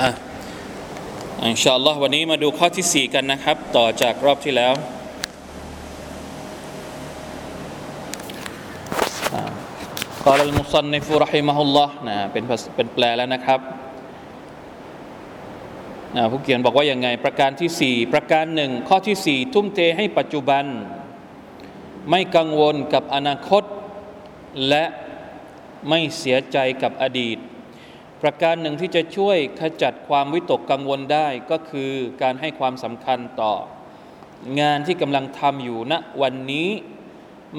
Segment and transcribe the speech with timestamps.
[0.00, 0.10] อะ
[1.46, 4.74] อินชาอัลลอฮ์วันนี้มาดูข้อที่ 4 กันนะครับ ต่อจากรอบที่แล้ว
[10.24, 12.44] กล่าวมุซันในฟุรฮิมะฮุลลอฮ์นะเป็น
[12.76, 13.60] เป็นแปลแล้วนะครับ
[16.16, 20.64] นะผู้เขียนบอกว่าอย่างไง ประการที่ 4 ประการหนึ่งข้อที่ 4 ทุ่มเทให้ปัจจุบัน
[22.10, 23.64] ไม่กังวลกับอนาคต
[24.68, 24.84] และ
[25.88, 27.38] ไม่เสียใจกับอดีต
[28.22, 33.54] ประการหนึ่งที่จะช่วยขจัดความวิตกกังวลได้ก็คือการให้ความสำคัญต่อ
[34.60, 36.68] งานที่กำลังทำอยู่ณนะวันนี้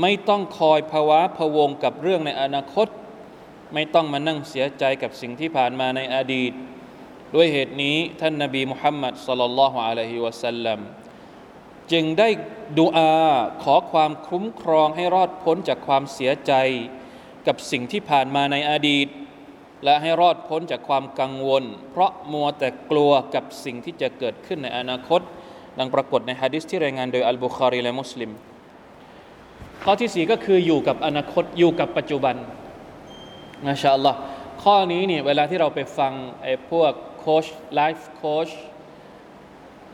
[0.02, 2.88] ไม่ต้องคอยภาวะพะวงกับเรื่องในอนาคต
[3.74, 6.54] ไม่ต้องมานั่งเสียใจกับสิ่งที่ผ่านมาในอดีต
[7.36, 10.80] ด้วยเหตุนี้ท่านนบีมุฮัมมัดสลลัลลอฮุอะลัยฮิวะสัลลัม
[11.92, 12.30] จึงได้
[12.80, 13.14] ดูอา
[13.64, 16.54] ขอความคุ้มครองให้รอดพ้นจากความเสียใจ
[17.48, 19.08] กับสิ่งที่ผ่านมาในอดีต
[19.84, 25.22] และให้รอดพ้นจากความกังวล เพราะมัวแต่กลัวกับสิ่งที่จะเกิดขึ้นในอนาคต
[25.80, 28.32] ดังปรากฏในฮะดิษที่รายงานโดยอัลบุคารีและมุสลิม
[29.84, 32.36] ข้อที่สี่ก็คืออยู่กับอนาคตอยู่กับปัจจุบัน
[33.68, 34.18] นะชาอัลลอฮ์
[34.64, 38.50] ข้อนี้เนี่ยเวลาที่เราไปฟังไอ้พวกโค้ชไลฟ์โค้ช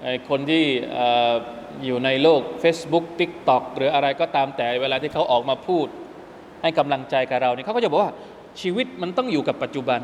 [0.03, 0.63] ไอ้คนที่
[1.85, 5.87] อยู่ในโลก Facebook TikTok หรืออะไรก็ตามแต่เวลาที่เขาออกมาพูด
[6.61, 8.11] ให้กำลังใจกับเราเนี่ยเขาก็จะบอกว่า
[8.61, 10.01] ชีวิตมันต้องอยู่กับปัจจุบัน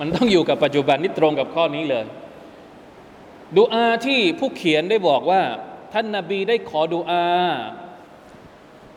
[0.00, 2.04] มันต้องอยู่กับปัจจุบันนี่ตรงกับข้อนี้เลย
[3.56, 5.42] ดูอาที่ผู้เขียนได้บอกว่า
[5.92, 7.26] ท่านนาบีได้ขอดูอา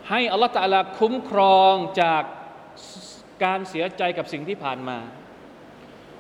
[0.09, 2.23] ให้อัลลอฮฺตาลาคุ้มครองจาก
[3.43, 4.97] การเสียใจกับสิ่งที่ผ่านมา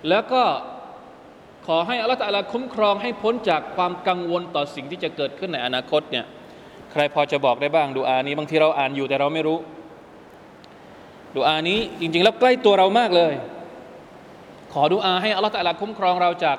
[0.09, 0.43] แล้วก็
[1.67, 6.25] ขอให้อัลลอฮฺตาลาคุ้มครองให้พ้นจากความกังวลต่อสิ่งที่จะเกิดขึ้นในอนาคตเนี่ย
[6.91, 9.57] ใครพอจะบอกได้บ้างดูอานี้บางทีเราอ่านอยู่แต่เราไม่รู้
[11.35, 13.33] ดูอานี้จริง ๆ แล้วใกล้ตัวเรามากเลย
[14.73, 16.57] ขอดูอาให้อัลลอฮฺตะลาคุ้มครองเราจาก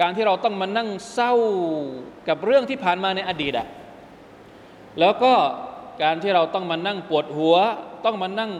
[0.00, 1.32] การที่เราต้องมานั่งเศร้า
[2.28, 3.66] กับเรื่องที่ผ่านมาในอดีตอะ
[5.00, 5.32] แล้วก็
[6.02, 7.56] การที่เราต้องมานั่งปวดหัว
[8.04, 8.50] ต้องมานั่ง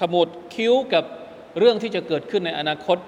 [0.00, 1.04] ขมวดคิ้วกับ
[1.58, 2.98] เรื่องที่จะเกิดขึ้นในอนาคต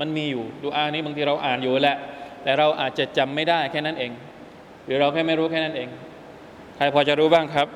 [0.00, 1.96] มันมีอยู่ดูอานี้บางทีเราอ่านอยู่แหละ
[2.42, 4.12] แต่เราอาจจะจำไม่ได้แค่นั้นเอง
[4.84, 5.88] หรือเราแค่ไม่รู้แค่นั้นเอง
[6.76, 7.66] ใครพอจะรู้บ้างครับ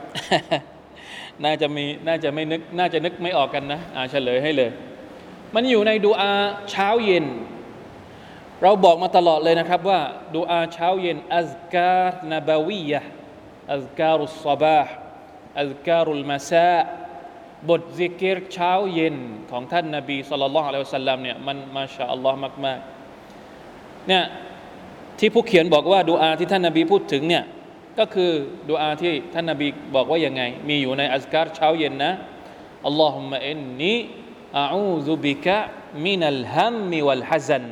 [1.45, 4.71] น่าจะมีน่าจะไม่นึกน่าจะนึกไม่ออกกันนะอ่าเฉลยให้เลย
[5.55, 6.33] มันอยู่ในดูอา
[6.71, 7.27] เช้าเย็น
[8.63, 10.01] เราบอกมาตลอดเลยนะครับว่า
[10.37, 13.01] ดูอาเช้าเย็นอัลการนบาวียะ
[13.75, 14.93] อัลการุสซาบาห์
[15.61, 16.79] อัลการุลมาซา
[17.69, 19.17] บทซิกรเช้าเย็น
[19.51, 24.25] ของท่านนาบีสุลต่านละอัลสลลัมเนี่ยมันما شاء اللهมากๆเนี่ย
[25.19, 27.45] ที่ผู้เขียนบอกว่าดุอาที่ท่านนบีพูดถึงเนี่ย
[28.00, 28.32] ก็คือ
[28.70, 32.12] ดูอาที่ท่านนาบีบอกว่ายังไง มีอยู่ในอัสการเช้าเย็นนะ
[32.88, 33.94] อัลลอฮุมะอินนี
[34.60, 35.58] อาอูซุบิกะ
[36.06, 37.66] มินัลฮัมมิวัลฮัซัน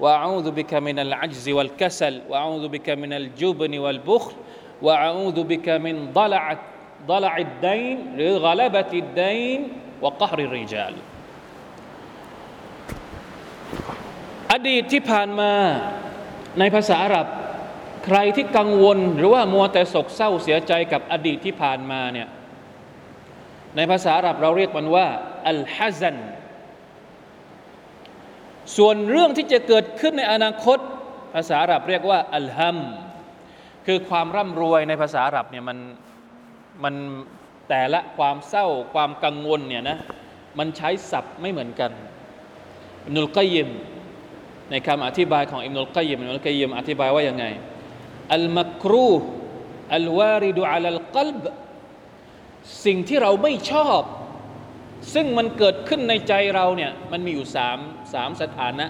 [0.00, 4.32] وأعوذ بك من العجز والكسل وأعوذ بك من الجبن والبخل
[4.82, 6.44] وأعوذ بك من ضلع
[7.06, 7.96] ضلع الدين
[8.46, 9.60] غلبة الدين
[10.02, 10.94] وقهر الرجال
[14.52, 15.52] อดีตที่ผ่านมา
[16.58, 17.26] ในภาษาอาหรับ
[18.05, 22.27] ใครที่กังวลหรือว่ามัวแต่โศกเศร้าเสียใจกับอดีตที่ผ่านมาเนี่ย
[23.75, 25.07] ในภาษาอาหรับเราเรียกมันว่า
[25.49, 26.17] อัลฮัซัน
[28.77, 30.79] ส่วนเรื่องที่จะเกิดขึ้นในอนาคต
[31.35, 32.77] ภาษาอาหรับเรียกว่าอัลฮัม
[33.85, 35.77] คือความร่ำรวยในภาษาอาหรับเนี่ยมัน
[36.83, 36.95] มัน
[37.69, 39.97] แต่ละความเศร้าความกังวลเนี่ยนะ
[40.59, 41.91] มันใช้ศัพท์ไม่เหมือนกัน
[43.13, 43.69] นุลกัยยิม
[44.69, 47.45] ในคำอธิบายของอิมนุลกัยยิมอิมนุลกัยยิมอธิบายว่ายังไง
[48.33, 49.11] อัลมักรู
[49.95, 51.43] อัลวาริดูอัลกลบ
[52.85, 54.01] สิ่งที่เราไม่ชอบ
[55.13, 57.77] ซึ่งมันเกิดขึ้นในใจเราเนี่ยมันมีอยู่สาม
[58.13, 58.87] สามสถานะ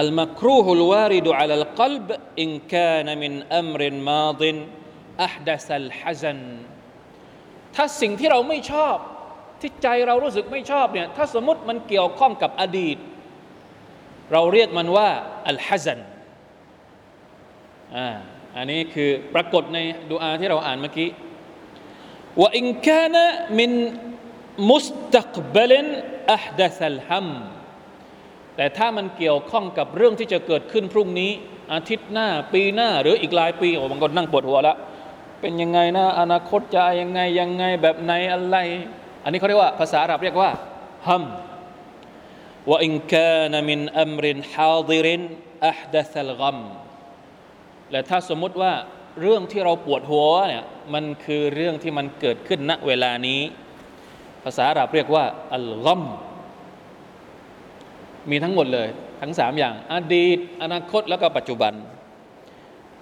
[0.00, 2.08] อัลมักรูฮุลวาริดูอัลกลบ
[2.40, 4.56] อินกานมินอัมรินมาดิน
[5.24, 6.40] อัฮดัสัลฮะซัน
[7.74, 8.96] ถ้าสิ่งที่เราไม่ชอบ
[9.60, 12.96] ที่ใจเรารู้สึกไม่ชอบเนี่ยถ้าสมมติมันเกี่ยวข้องกับอดีต
[14.32, 15.10] เราเรียกมันว่า
[15.50, 16.00] อัลฮะซัน
[17.96, 18.08] อ่า
[18.56, 19.78] อันนี้คือปรากฏใน
[20.10, 21.08] ดูอาที่เราอ่านเมื่อกี้
[22.40, 23.24] ว่าอินคานะ
[23.58, 23.72] มิน
[24.70, 24.86] มุส
[25.16, 25.86] ตักบลิน
[26.34, 27.28] อัฮดัสัลฮัม
[28.56, 31.30] แต่ถ้ามันเกี่ยวข้องกับเรื่องที่จะเกิดขึ้นพรุ่งนี้
[31.72, 34.76] อาทิตย์หน้าปีหน้า หรืออีกหลายปีโอ้บางคนนั่งปวดหัวแล้ว
[35.40, 38.56] เป็นยังไงนะอนาคตจะยังไงยังไงแบบไหนอะไร
[39.22, 40.50] อันนี้เขาเรียกว่าภาษาอาหรับเรียกว่า
[41.08, 41.24] ฮัม
[42.70, 45.22] ว่าอินคานมินอัมรินฮาดิริน
[45.68, 46.58] อัฮดัสัลกัม
[47.92, 48.72] และถ้าสมมุติว่า
[49.20, 50.64] เรื่องที่เราปวดหัวเนี่ย
[50.94, 53.40] มันคือเรื่องที่มันเกิดขึ้นณเวลานี้
[54.44, 56.02] ภาษาอาหรับเรียกว่าอัลกัม
[58.30, 58.88] มีทั้งหมดเลย
[59.22, 61.74] ทั้งสามอย่าง อดีต อนาคตแล้วก็ปัจจุบัน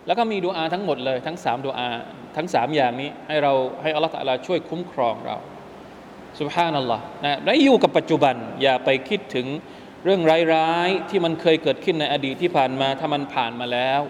[0.07, 1.89] แล้วก็มีดูอาทั้งหมดเลย ทั้งสามดูอา
[2.37, 3.53] ทั้งสามอย่างนี้ ให้เรา
[3.83, 5.37] ให้อัลลอฮฺตะอาลาช่วยคุ้มครองเรา
[6.41, 9.47] สุบฮานัลลอฮ์นะและอยู่กับปัจจุบัน อย่าไปคิดถึง
[10.05, 10.23] เรื่อง
[10.55, 14.01] ร้ายๆที่มันเคยเกิดขึ้นในอดีตที่ผ่านมาถ้ามันผ่านมาแล้ว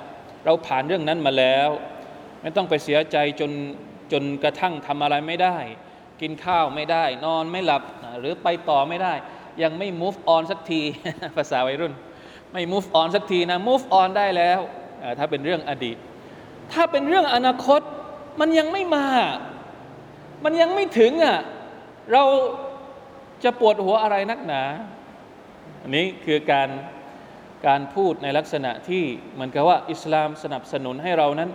[0.45, 1.69] เราผ่านเรื่องนั้นมาแล้ว
[2.43, 3.53] ไม่ต้องไปเสียใจจน
[4.13, 5.57] จนกระทั่งทำอะไรไม่ได้
[6.21, 7.83] กินข้าวไม่ได้ นอนไม่หลับ
[8.21, 9.15] หรือไปต่อไม่ได้
[9.63, 10.83] ยังไม่ move on สักที
[11.37, 11.93] ภาษาวัยรุ่น
[12.53, 14.61] ไม่ move on สักทีนะ move on ได้แล้ว
[15.19, 15.97] ถ้าเป็นเรื่องอดีต
[16.73, 17.81] ถ้าเป็นเรื่องอนาคต
[18.41, 19.07] มันยังไม่มา
[20.45, 21.39] มันยังไม่ถึงอะ
[22.13, 22.23] เรา
[23.45, 24.63] จะปวดหัวอะไรนักหนา
[25.83, 26.69] อันนี้คือการ
[27.67, 31.51] การพูดในลักษณะที่เหมือนกับว่าอิสลามสนับสนุนให้เรานั้น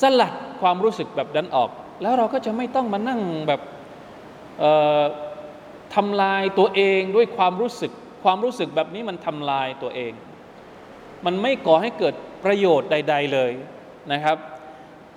[0.00, 1.70] สลัดความรู้สึกแบบนั้นออก
[2.02, 3.60] แล้วเราก็จะไม่ต้องมานั่งแบบ
[5.94, 7.92] ทำลายตัวเองด้วยความรู้สึก
[8.24, 10.12] ความรู้สึกแบบนี้มันทำลายตัวเอง
[11.26, 12.14] มันไม่ก่อให้เกิด
[12.44, 13.52] ประโยชน์ใด ๆเลย
[14.12, 14.36] นะครับ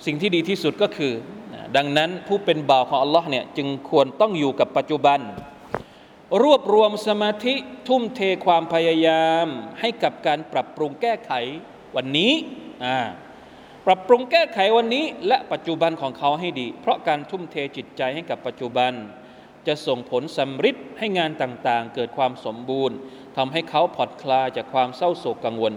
[0.06, 1.14] สิ่งที่ดีที่สุดก็คือ
[1.78, 5.20] ดังนั้นผู้เป็นบ่าวของอัลลอฮ์เนี่ยจึงควรต้องอยู่กับปัจจุบัน
[6.40, 7.56] รวบรวมสมาธิ
[7.88, 9.48] ทุ่มเทความพยายาม
[9.80, 11.32] ให้กับการปรับปรุงแก้ไข
[11.96, 12.34] วันนี้
[13.86, 18.92] ปรับปรุงแก้ไขวันนี้และปัจจุบันของเขาให้ดี เพราะการทุ่มเทจิตใจให้กับปัจจุบัน
[19.68, 22.96] จะส่งผลสำฤทธิ์ให้งานต่างๆ เกิดความสมบูรณ์
[23.38, 25.74] ทำให้เขาผ่อนคลายจากความเศร้าโศกกังวล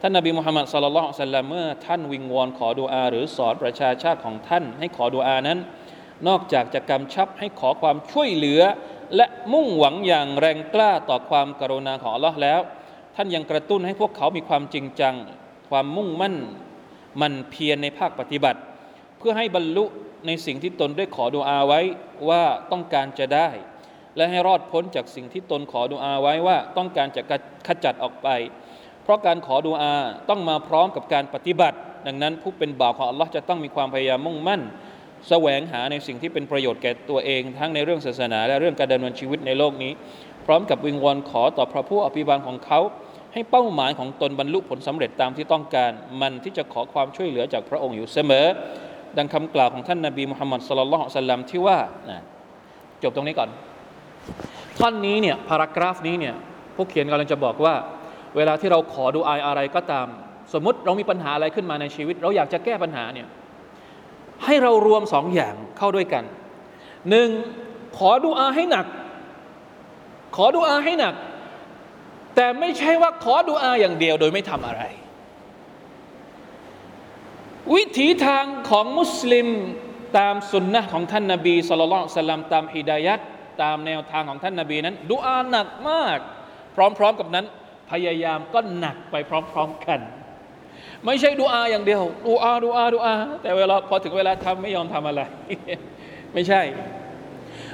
[0.00, 5.58] ท่านนบีมุฮัมมัดสุลลัลสัลลัมเมื่อท่านวิงวอนขอดุอา หรือสอนประชาชาติของท่านให้ขอดุอานั้น
[6.28, 8.62] นอกจากจะกำชับให้ขอความช่วยเหลือ
[9.16, 12.60] และมุ่งหวังอย่างแรงกล้าต่อความกรุณาของอัลลอฮ์แล้ว
[13.16, 15.14] ท่านยังกระตุ้นให้พวกเขามีความจริงจัง
[15.70, 16.36] ความมุ่งมั่น
[17.20, 18.60] มันเพียรในภาคปฏิบัติ
[19.18, 19.84] เพื่อให้บรรลุ
[20.26, 21.80] ในสิ่งที่ตนได้ขอดุอาไว้
[22.28, 22.42] ว่า
[22.72, 23.48] ต้องการจะได้
[24.16, 27.22] และให้รอดพ้นจากสิ่งที่ตนขอดุอาไว้ว่าต้องการจะ
[27.66, 28.28] ขจัดออกไป
[29.02, 29.94] เพราะการขอดุอา
[30.28, 34.62] ต้องมาพร้อมกับการปฏิบัติ ดังนั้นผู้เป็นบ่าวของอัลลอฮ์จะต้องมีความพยายามมุ่งมั่น
[35.28, 39.92] แสวงหาในสิ่งที่เป็นประโยชน์แก่ตัวเอง ทั้งในเรื่องศาสนา และเรื่องการดำเนินชีวิตในโลกนี้
[40.46, 42.80] พร้อมกับวิงวอนขอต่อพระผู้อภิบาลของเขา
[43.32, 45.90] ให้เป้าหมายของตนบรรลุผลสำเร็จตามที่ต้องการ
[46.20, 48.46] มันที่จะขอความช่วยเหลือจากพระองค์อยู่เสมอ
[49.16, 51.78] ดังคำกล่าวของท่านนาบีมุฮัมมัดสุลลัลสัลลัมที่ว่า
[53.02, 53.50] จบตรงนี้ก่อน
[54.78, 56.34] ท่อนนี้เนี่ยพารากราฟนี้เนี่ย
[56.74, 57.74] ผู้เขียนกำลังจะบอกว่า
[58.36, 60.06] เวลาที่เราขอดูอายอะไรก็ตาม
[60.52, 63.26] สมมติเรามีปัญหาอะไรขึ้นมาในชีวิต เราอยากจะแก้ปัญหาเนี่ย
[64.44, 66.24] ให้เรารวมสองอย่างเข้าด้วยกัน
[67.10, 67.28] หนึ่ง
[67.98, 68.86] ขอดูอาให้หนัก
[70.36, 71.14] ขอดูอาให้หนัก
[72.34, 74.82] แต่ไม่ใช่ว่าขอดูอาอย่างเดียวโดยไม่ทำอะไร
[77.74, 79.48] วิถีทางของมุสลิม
[80.18, 83.20] ตามสุนนะของท่านนาบีสุลต่านสลัมตามฮิดายัด
[83.62, 86.18] ตามแนวทางของท่านนาบีนั้นดูอาหนักมาก
[86.98, 87.46] พร้อมๆกับนั้น
[87.90, 89.14] พยายามก็หนักไป
[89.52, 90.00] พร้อม ๆ กัน
[91.06, 95.20] ไม่ใช่ดูอาอย่างเดียวดูอาดูอาดูอา แต่เวลาพอถึงเวลาทำไม่ยอมทำอะไร
[96.34, 96.62] ไม่ใช่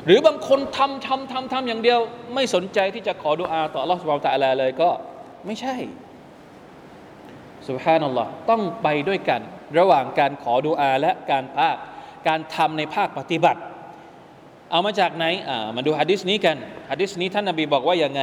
[0.07, 2.01] หรือบางคนทำทำทำทำอย่างเดียว
[2.35, 4.91] ไม่สนใจที่จะขอดูอาต่ออัลลอฮฺสุบฮานตะลาเลยก็
[5.47, 5.77] ไม่ใช่
[7.69, 9.41] สุบฮานัลลอฮ์ต้องไปด้วยกัน
[9.79, 11.77] ระหว่างการขอดูอาและการภาค
[12.29, 13.61] การทำในภาคปฏิบัติ
[14.71, 16.57] เอามาจากไหนอ่ามาดูฮะดิษนี้กัน
[16.91, 18.23] ฮะดิษนี้ท่านนบีบอกว่ายังไง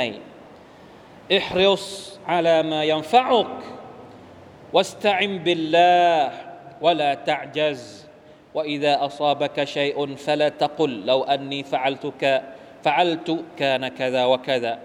[4.74, 6.32] احرص على ما ينفعك واستعن بالله
[6.80, 8.06] ولا تعجز
[8.54, 12.42] واذا اصابك شيء فلا تقل لو اني فعلتك
[12.84, 14.78] فعلت كان كذا وكذا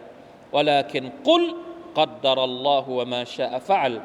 [0.51, 1.55] ولكن قل
[1.95, 4.01] قدر الله وما شاء فعل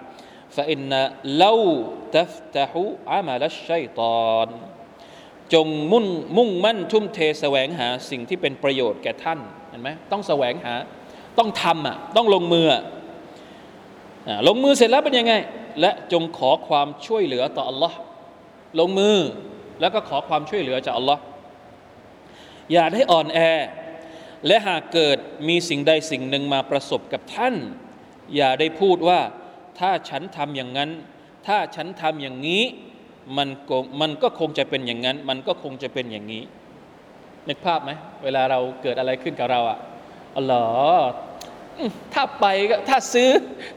[0.50, 4.48] فان لو تفتح عمل الشيطان
[5.54, 6.04] จงมุ่ง
[6.36, 9.38] มุ่งมั่นทุ่มเทแสวงหาสิ่งที่เป็นประโยชน์แก่ท่าน
[9.70, 10.74] เห็นไหมต้องแสวงหา
[11.38, 12.66] ต้องทำอ่ะต้องลงมือ
[14.48, 15.34] ลงมือเสร็จแล้วเป็นยังไง
[15.79, 17.93] และจงขอความช่วยเหลือต่อ Allah
[18.79, 19.17] ลงมือ
[19.81, 21.19] แล้วก็ขอความช่วยเหลือจาก Allah
[22.71, 23.39] อย่าได้อ่อนแอ
[24.47, 27.55] และหากเกิดมีสิ่งใดสิ่งหนึ่งมาประสบกับท่าน
[28.35, 29.19] อย่าได้พูดว่า
[29.79, 30.89] ถ้าฉันทำอย่างนั้น
[31.47, 32.63] ถ้าฉันทำอย่างนี้
[33.37, 33.49] มัน
[34.01, 36.43] มันก็คงจะเป็นอย่างนั้น มันก็คงจะเป็นอย่างนี้
[37.47, 37.91] นึกภาพไหม
[38.23, 39.77] เวลาเราเกิดอะไรขึ้นกับเราอะ
[40.35, 40.67] อ๋อเหรอ
[42.13, 43.29] ถ้าไปก็ถ้าซื้อ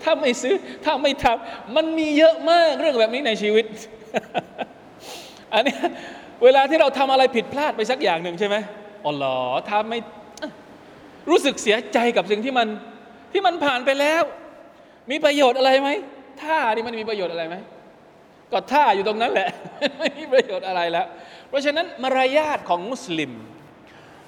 [0.04, 3.66] ถ้าไม่ซื้อ ถ้าไม่ทำมันมีเยอะมากเรื่องแบบนี้ในชีวิต
[5.52, 5.74] อันนี้
[6.44, 8.56] เวลาที่เราทำอะไรผิดพลาดไปสักอย่างหนึ่งใช่ไหม
[9.04, 9.38] อ๋อหรอ
[9.68, 9.98] ถ้าไม่
[11.30, 12.68] รู้สึกเสียใจกับสิ่งที่มัน
[13.32, 14.22] ที่มันผ่านไปแล้ว
[15.10, 15.88] มีประโยชน์อะไรไหม
[16.42, 17.56] ท่านี่มันมีประโยชน์อะไรไหม
[18.52, 19.48] ก็ท่าอยู่ตรงนั้นแหละ
[19.98, 21.06] ไม่มีประโยชน์อะไรแล้ว
[21.48, 23.32] เพราะฉะนั้นมารยาทของมุสลิม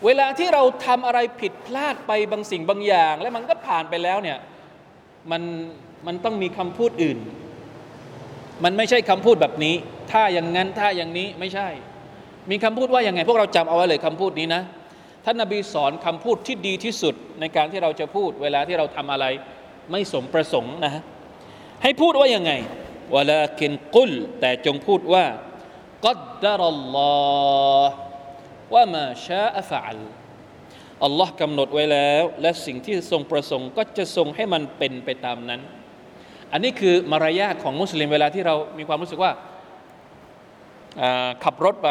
[0.05, 4.39] เวลาที่เราทำอะไรผิดพลาดไปบางสิ่งบางอย่าง แล้วมันก็ผ่านไปแล้วเนี่ย
[5.31, 5.43] มัน
[6.07, 7.19] มันต้องมีคำพูดอื่น
[8.65, 9.75] มันไม่ใช่คำพูดแบบนี้
[10.13, 11.69] ถ้าอย่างนั้นถ้าอย่างนี้ไม่ใช่
[12.51, 14.63] มีคำพูดว่าอย่างไง พวกเราจำเอาไว้เลยคำพูดนี้นะ
[15.25, 19.27] ท่านนาบีสอนคำพูดที่ดีที่สุดในการที่เราจะพูด เวลาที่เราทำอะไร
[19.91, 20.93] ไม่สมประสงค์นะ
[21.83, 22.53] ให้พูดว่ายังไง
[23.15, 25.25] วลากินกุลแต่จงพูดว่า
[26.05, 27.13] กัดดารัลลอ
[27.85, 28.08] ฮ์
[28.75, 30.01] ว่ามาชาอัฟอัล
[31.05, 35.61] อัลลอฮ์กำหนดไว้แล้ว และสิ่งที่ทรงประสงค์ก็จะทรงให้มันเป็นไปตามนั้น
[36.53, 39.33] อันนี้คือมารยาทของมุสลิมเวลาที่เรามีความรู้สึกว่า
[41.45, 41.89] ขับรถไป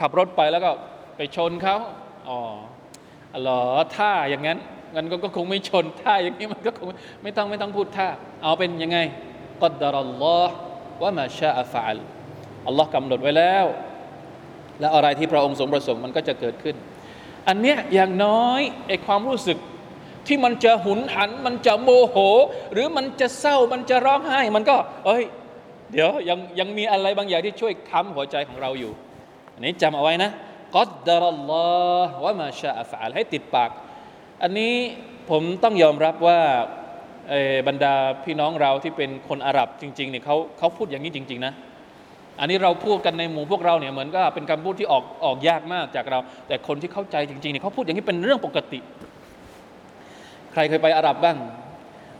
[0.00, 0.70] ขับรถไปแล้วก็
[1.16, 1.76] ไปชนเขา
[2.28, 2.38] อ๋อ
[3.42, 3.62] หรอ
[3.96, 4.58] ถ้าอย่างนั้น
[4.94, 6.88] งั้นก็คงไม่ชนท่าอย่างนี้มันก็คง
[7.22, 8.08] ไม่ต้องไม่ต้องพูดท่า
[8.42, 8.98] เอาเป็นยังไง
[9.62, 10.54] กัดดารัลลอฮ์
[11.02, 11.98] ว่ามาชาอัฟอัล
[12.66, 13.66] อัลลอฮ์กำหนดไว้แล้ว
[14.80, 16.76] และอะไรที่พระองค์ทรงประสงค์มันก็จะเกิดขึ้น
[17.48, 19.58] อันเนี้ยอย่างน้อยไอความรู้สึก
[20.26, 22.16] ที่มันจะหุนหัน มันจะโมโห
[22.72, 25.24] หรือมันจะเศร้ามันจะร้องไห้ มันก็ เอ้ย
[25.92, 28.92] เดี๋ยวยังยังมีอะไรบางอย่างที่ช่วยค้ำหัวใจของเราอยู่
[29.54, 30.30] อันนี้จำเอาไว้นะ
[30.74, 31.68] กัดดารัลลอ
[32.06, 33.70] ฮ์ว่ามาชาอัฟอัลให้ติดปาก
[34.42, 34.74] อันนี้
[35.30, 36.40] ผมต้องยอมรับว่า
[37.68, 37.94] บรรดา
[38.24, 41.52] พี่น้องเราที่เป็นคนอาหรับจริงๆเนี่ยเขาเขาพูดอย่างนี้จริง ๆ นะ
[42.40, 46.18] อันนี้เราพูดกันในหมู่พวกเราเนี่ยเหมือนก็เป็นคำพูดที่ออกออกยากมากจากเรา
[46.48, 48.80] แต่คนที่เข้าใจจริงๆเนี่ยเขาพูดอย่างนี้เป็นเรื่องปกติ
[50.52, 51.36] ใครเคยไปอาหรับบ้าง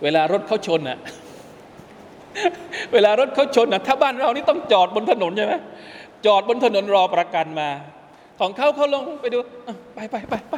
[0.02, 0.98] เวลารถเขาชนอะ
[2.92, 5.54] เวลารถเขาชนอะถ้าบ้านเรานี่ต้องจอดบนถนนใช่ไหม
[6.26, 7.68] จอดบนถนนรอประกันมา
[8.40, 9.38] ของเขาเขาลงไปดู
[9.94, 10.54] ไปไปไปไป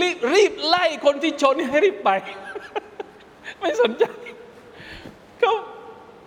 [0.00, 2.10] รีบรีบไล่คนที่ชนให้รีบไป
[3.60, 4.04] ไม่สนใจ
[5.40, 5.54] เขา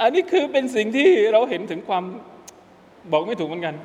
[0.02, 2.04] อันนี้คือเป็นสิ่งที่เราเห็นถึงความ
[3.12, 3.76] บอกไม่ถูกเหมือนกัน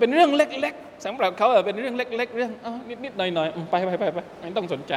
[0.00, 2.52] เป็นเรื่องเล็กๆสำหรับเขาเป็นเรื่องเล็ก ๆ เรื่อง
[3.04, 4.94] นิดๆหน่อยๆไปไปไปไปไม่ต้องสนใจ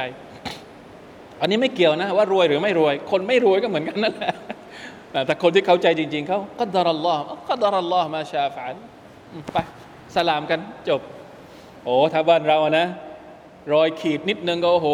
[1.40, 4.34] อันนี้ไม่เกี่ยวนะว่ารวยหรือไม่รวย คนไม่รวยก็เหมือนกันนั่นแหละ
[5.26, 8.74] แต่คนที่เข้าใจจริง ๆเขาก็ดารัลลอฮ์ก็ดารัลลอฮ์มาชาฝัน
[9.52, 9.56] ไป
[10.14, 11.00] สลามกันจบ
[11.84, 12.86] โอ้ถ้าบ้านเรานะ
[13.72, 14.88] รอยขีดนิดนึงก็โอ้โห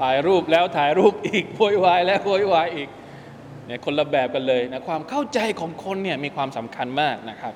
[0.00, 2.88] ถ่ายรูปแล้วถ่ายรูปอีกโวยวายแล้วโวยวายอีก
[3.66, 7.54] เนี่ยคนละแบบกันเลยนะความเข้าใจของคนเนี่ยมีความสำคัญมากนะครับ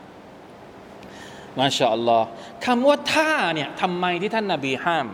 [1.59, 2.27] มาชาอัลลอฮ์
[2.67, 5.07] คำว่าท่าเนี่ยทำไมที่ท่านนาบีห้าม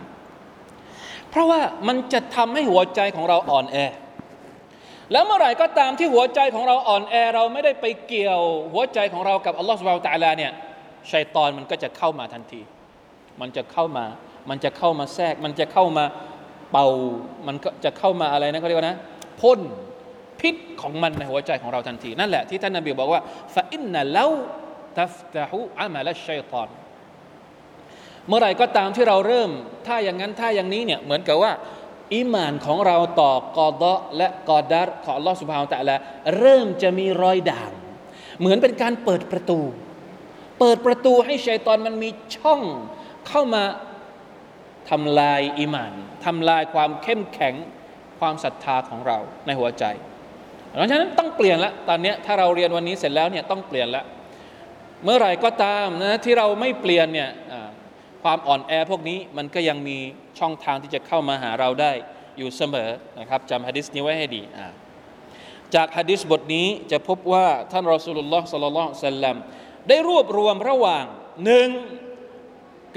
[1.29, 3.77] เพราะว่ามันจะทำให้หัวใจของเราอ่อนแอ
[5.11, 8.41] แล้วเมื่อไหร่ก็ตามที่หัวใจของเราอ่อนแอ เราไม่ได้ไปเกี่ยว
[8.73, 10.51] หัวใจของเรากับอัลลอฮฺสุบไบร์ตะลาเนี่ย
[11.11, 12.61] ชัยตอนมันก็จะเข้ามาทันที
[13.41, 14.05] มันจะเข้ามา
[14.49, 16.05] มันจะเข้ามาแทรก มันจะเข้ามา
[16.71, 16.87] เป่า
[17.47, 18.97] มันก็จะเข้ามาอะไรนะเขาเรียกว่านะ
[19.41, 19.59] พ่น
[20.41, 23.21] พิษของมันในหัวใจของเราทันที นั่นแหละที่ท่านนบีบอกว่า
[23.55, 24.25] ฟาอินนะเลา
[24.97, 26.69] ตัฟตะฮูอามาละชัยตอน
[28.27, 29.51] เมื่อไรก็ตามที่เราเริ่ม
[29.87, 31.51] ถ้าอย่างนั้นถ้าอย่างนี้เนี่ยเหมือนกับว่า
[32.13, 35.95] อิมานของเราต่อกอดะและกอดัรของลอสุภาตะละ
[36.37, 37.71] เริ่มจะมีรอยด่าง
[38.39, 39.59] เหมือนเป็นการเปิดประตู
[40.59, 42.61] เปิดประตูให้ชัยตอนมันมีช่อง
[43.27, 43.63] เข้ามา
[44.89, 45.93] ทำลายอิมาน
[46.25, 47.55] ทำลายความเข้มแข็ง
[48.19, 49.85] ความศรัทธาของเราในหัวใจ
[50.77, 54.03] เพราะฉะนั้นต้องเปลี่ยนละตอนนี้ถ้าเราเรียนวันนี้เสร็จแล้วเนี่ยต้องเปลี่ยนละ
[55.03, 57.29] เมื่อไหร่ก็ตามนะที่เราไม่เปลี่ยนเนี่ย
[58.23, 59.97] ความอ่อนแอพวกนี้มันก็ยังมี
[60.39, 61.91] ช่องทางที่จะเข้ามาหาเราได้
[62.37, 64.41] อยู่เสมอนะครับจำฮะดิษนี้ไว้ให้ดี
[65.75, 69.35] จากฮะดิษบทนี้จะพบว่าท่านรอสูลุลลอฮ์สัลลัลลอฮุซัลลัม
[69.89, 71.05] ได้รวบรวมระหว่าง
[71.45, 71.69] หนึ่ง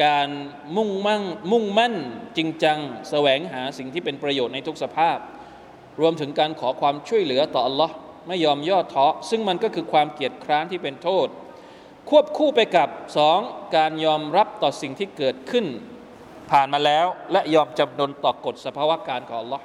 [0.04, 0.28] การ
[0.76, 1.22] มุ่งมั่ง
[1.52, 1.94] มุ่งมั่น
[2.36, 2.78] จริงจัง
[3.10, 5.18] แสวงหาสิ่งที่เป็นประโยชน์ในทุกสภาพ
[6.00, 7.90] รวมถึงการขอความช่วยเหลือต่อ Allah
[8.28, 11.28] ไม่ยอมย่อท้อซึ่งมันก็คือความเกียจคร้านที่เป็นโทษ
[12.10, 13.38] ควบคู่ไปกับสอง
[13.76, 15.66] การยอมรับต่อสิ่งที่เกิดขึ้น
[16.50, 19.60] ผ่านมาแล้วและยอมจำนนต่อกฎสภาวะการของ Allah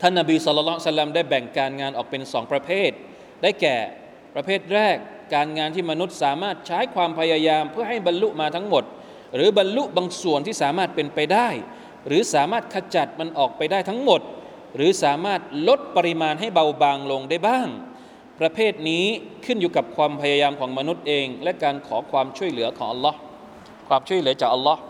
[0.00, 2.90] ท่านนบีสุลต่านได้แบ่งการงานออกเป็นสองประเภท
[3.42, 3.76] ได้แก่
[4.34, 4.96] ประเภทแรก
[5.34, 8.84] การงานที่มนุษย์สามารถใช้ความพยายามเพื่อให้บรรลุมาทั้งหมด
[9.34, 11.48] หรือบรรลุบางส่วนที่สามารถเป็นไปได้
[12.06, 14.20] หรือสามารถขจัดมันออกไปได้ทั้งหมด
[14.76, 17.68] หรือสามารถลดปริมาณให้เบาบางลงได้บ้าง
[18.40, 19.04] ประเภทนี้
[19.44, 23.18] ขึ้นอยู่กับความพยายามของมนุษย์เอง และการขอความช่วยเหลือของอัลลอฮ์
[23.88, 24.80] ความช่วยเหลือจากอัลลอฮ์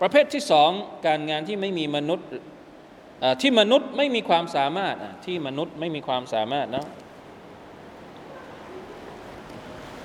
[0.00, 0.70] ประเภทที่สอง
[1.06, 2.26] การงานที่ไม่มีมนุษย์
[3.40, 4.94] ที่มนุษย์ไม่มีความสามารถ
[5.26, 6.86] ที่มนุษย์ไม่มีความสามารถนะ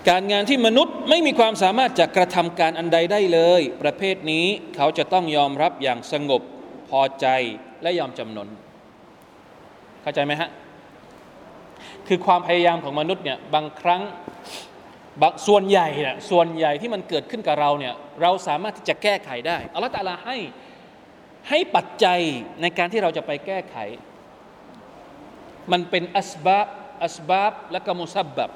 [0.09, 6.41] การงานที่มนุษย์ไม่มีความสามารถจะกระทำการอันใดได้เลย ประเภทนี้เขาจะต้องยอมรับอย่างสงบ
[6.89, 7.27] พอใจ
[7.81, 8.49] และยอมจำนน
[10.03, 10.49] เข้าใจไหมฮะ
[12.07, 14.01] คือความพยายามของมนุษย์เนี่ยบางครั้ง
[15.21, 20.37] บางส่วนใหญ่เนี่ยส่วนใหญ่ที่มันเกิดขึ้นกับเราเนี่ยเราสามารถที่จะแก้ไขได้อัลลอฮฺตาลาให้
[21.49, 22.19] ให้ปัจจัย
[22.61, 23.75] ในการที่เราจะไปแก้ไข
[25.71, 26.67] มันเป็นอัสบาบ
[27.03, 28.49] อัสบาบและก็มุซับบับ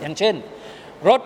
[0.00, 0.34] อย่างเช่น
[1.08, 1.20] รถ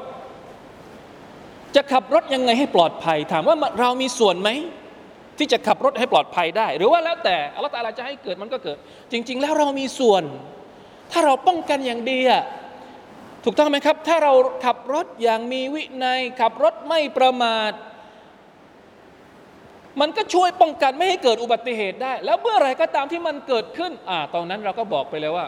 [1.76, 4.50] จะขับรถยังไงให้ปลอดภัย ถามว่าเรามีส่วนไหม
[5.40, 8.78] ที่จะขับรถให้ปลอดภัยได้ หรือว่าแล้วแต่อัลลอฮฺตะอาลาจะให้เกิดมันก็เกิด
[9.12, 10.22] จริง ๆ แล้วเรามีส่วน
[11.12, 12.42] ถ้าเราป้องกันอย่างดีอะ
[13.44, 14.32] ถูกต้องไหมครับ ถ้าเรา
[14.64, 17.72] ขับรถอย่างมีวินัย ขับรถไม่ประมาท
[20.00, 25.46] มันก็ช่วยป้องกันไม่ให้เกิดอุบัติเหตุได้ แล้วเมื่อไรก็ตามที่มันเกิดขึ้น อ่า ตอนนั้นเราก็บอกไปเลยว่า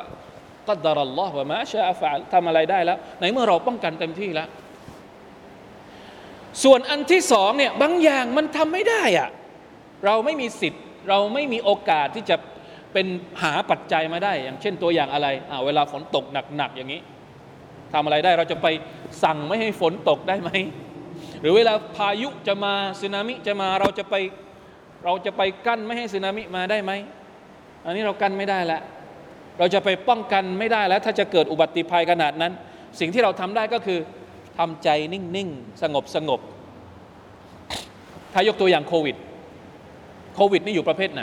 [0.68, 4.48] ก็ดารัลลอฮ์ว่ามาชาฟะทำอะไรได้แล้วในเมื่อเราป้องกันเต็มที่แล้ว
[6.64, 9.28] ส่วนอันที่สองเนี่ยบางอย่างมันทำไม่ได้อะ
[10.04, 12.36] เราไม่มีสิทธิ์ เราไม่มีโอกาสที่จะ
[12.92, 13.06] เป็น
[13.42, 16.24] หาปัจจัยมาได้ อย่างเช่นตัวอย่างอะไรอ่าเวลาฝนตก
[16.56, 17.00] หนักๆอย่างนี้
[17.92, 18.66] ทำอะไรได้เราจะไป
[19.22, 20.50] สั่งไม่ให้ฝนตกได้ไหม
[21.40, 24.14] หรือเวลาพายุจะมาสึนามิจะมาเราจะไป
[25.04, 26.92] เราจะไปกั้นไม่ให้สึนามิมาได้ไหม
[27.84, 28.82] อันนี้เรากั้นไม่ได้แล้ว
[29.58, 32.52] เราจะไปป้องกันไม่ได้แล้ว ถ้าจะเกิดอุบัติภัยขนาดนั้น
[33.00, 33.98] สิ่งที่เราทำได้ก็คือ
[34.58, 36.40] ทำใจนิ่ง ๆ สงบสงบ
[38.32, 39.16] ถ้ายกตัวอย่างโควิด
[40.34, 41.22] โควิดนี่อยู่ประเภทไหน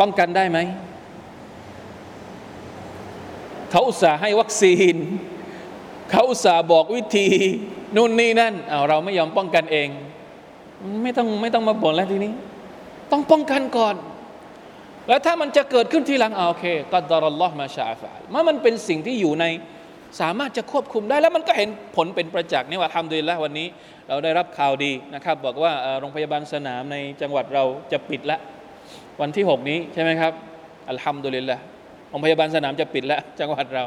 [0.00, 0.58] ป้องกันได้ไหม
[3.70, 4.96] เขาอุตส่าห์ให้วัคซีน
[6.10, 7.28] เขาอุตส่าห์บอกวิธี
[7.96, 9.88] นู่นนี่นั่นเอาเราไม่ยอมป้องกันเอง
[11.02, 12.32] ไม่ต้องไม่ต้องมาบ่นแล้วทีนี้
[13.12, 13.94] ต้องป้องกันก่อน
[15.08, 19.44] แล้วถ้ามันจะเกิดขึ้นทีหลังเอาโอเคก็ดารัลลอฮ์มาชาฟะมันมันเป็นสิ่งที่อยู่ใน
[20.20, 23.66] สามารถจะควบคุมได้แล้วมันก็เห็นผลเป็นประจักษ์นี่ว่าทำดีแล้ววันนี้
[24.08, 28.38] เราได้รับข่าวดีนะครับ บอกว่าโรงพยาบาลสนามในจังหวัดเราจะปิดละ
[29.20, 30.32] วันที่ 6 นี้ใช่ไหมครับ
[30.90, 31.56] อัลฮัมดุลิลละ
[32.10, 33.84] โรงพยาบาลสนามจะปิดแล้วจังหวัดเรา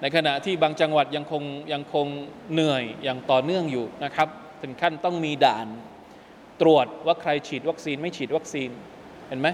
[0.00, 2.06] ในขณะที่บางจังหวัดยังคงยังคง
[2.52, 4.28] เหนื่อยอย่างต่อเนื่องอยู่นะครับ
[4.62, 5.68] ถึงขั้นต้องมีด่าน
[6.60, 8.70] ตรวจว่าใครฉีดวัคซีนไม่ฉีดวัคซีน
[9.28, 9.48] เห็นไหม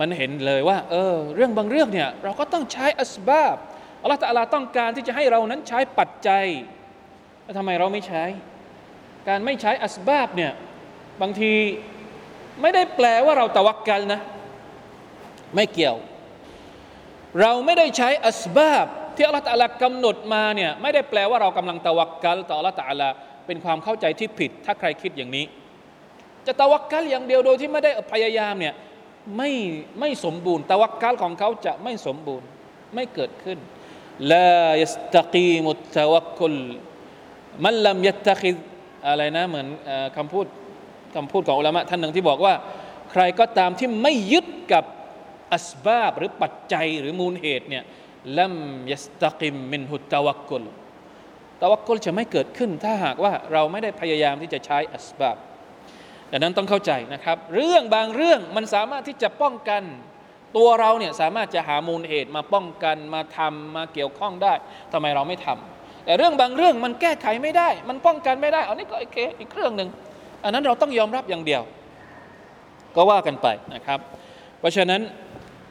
[0.00, 3.56] มันเห็นเลยว่าเออเรื่องบางเรื่องเนี่ยเราก็ต้องใช้อัสบาบ
[4.02, 6.46] อัลลอฮฺตะลาต้องการที่จะให้เรานั้นใช้ปัจจัย
[7.42, 8.24] แล้วทำไมเราไม่ใช้
[9.28, 10.52] การไม่ใช้อัสบาบเนี่ย
[11.20, 11.52] บางที
[12.60, 14.20] ไม่ได้แปลว่าเราตะวักกันนะ
[15.54, 15.96] ไม่เกี่ยว
[17.40, 23.08] เราไม่ได้ใช้อัสบาบที่อัลลอฮฺตะลากำหนดมาเนี่ยไม่ได้แปลว่าเรากำลังตะวักกัลต่ออัลลอฮฺตะลา
[23.46, 25.44] เป็นความเข้าใจที่ผิด ถ้าใครคิดอย่างนี้
[26.46, 28.74] จะตะวักกัลอย่างเดียวโดยที่ไม่ได้พยายามเนี่ย
[29.36, 29.50] ไม่
[30.00, 32.46] ไม่สมบูรณ์ตะวักกัลของเขาจะไม่สมบูรณ์
[32.94, 33.58] ไม่เกิดขึ้น
[34.32, 36.56] ลายสตะกีมุตตะวักคุล
[37.64, 38.54] มันลำยัตตะคิด
[39.06, 39.66] อะไรนะเหมือน
[40.16, 40.46] คำพูด
[41.16, 42.54] คำพูดของอุลามะท่านหนึ่งที่บอกว่า
[43.12, 44.84] ใครก็ตามที่ไม่ยึดกับ
[45.52, 47.84] อัสบาบหรือปัจจัยหรือมูลเหตุเนี่ย
[48.38, 48.54] ลัม
[48.92, 50.64] ยัสตะกิมมินหุตตะวักกุล
[51.62, 55.36] ตะวักกุลจะไม่เกิดขึ้นถ้าหากว่าเราไม่ได้พยายามที่จะใช้อัสบาบ
[56.30, 59.82] ดังนั้นต้องเข้าใจนะครับ เรื่องบางเรื่องมันสามารถที่จะป้องกัน
[60.56, 64.54] ตัวเราเนี่ยสามารถจะหามูลเหตุมาป้องกันมาทำมาเกี่ยวข้องได้
[64.92, 69.88] ทำไมเราไม่ทำ แต่เรื่องบางเรื่องมันแก้ไขไม่ได้ มันป้องกันไม่ได้อันนี้ก็โอเคอีกเรื่องหนึ่ง
[70.44, 71.62] อันนั้นเราต้องยอมรับอย่างเดียว
[72.96, 73.98] ก็ว่ากันไปนะครับ
[74.58, 75.00] เพราะฉะนั้น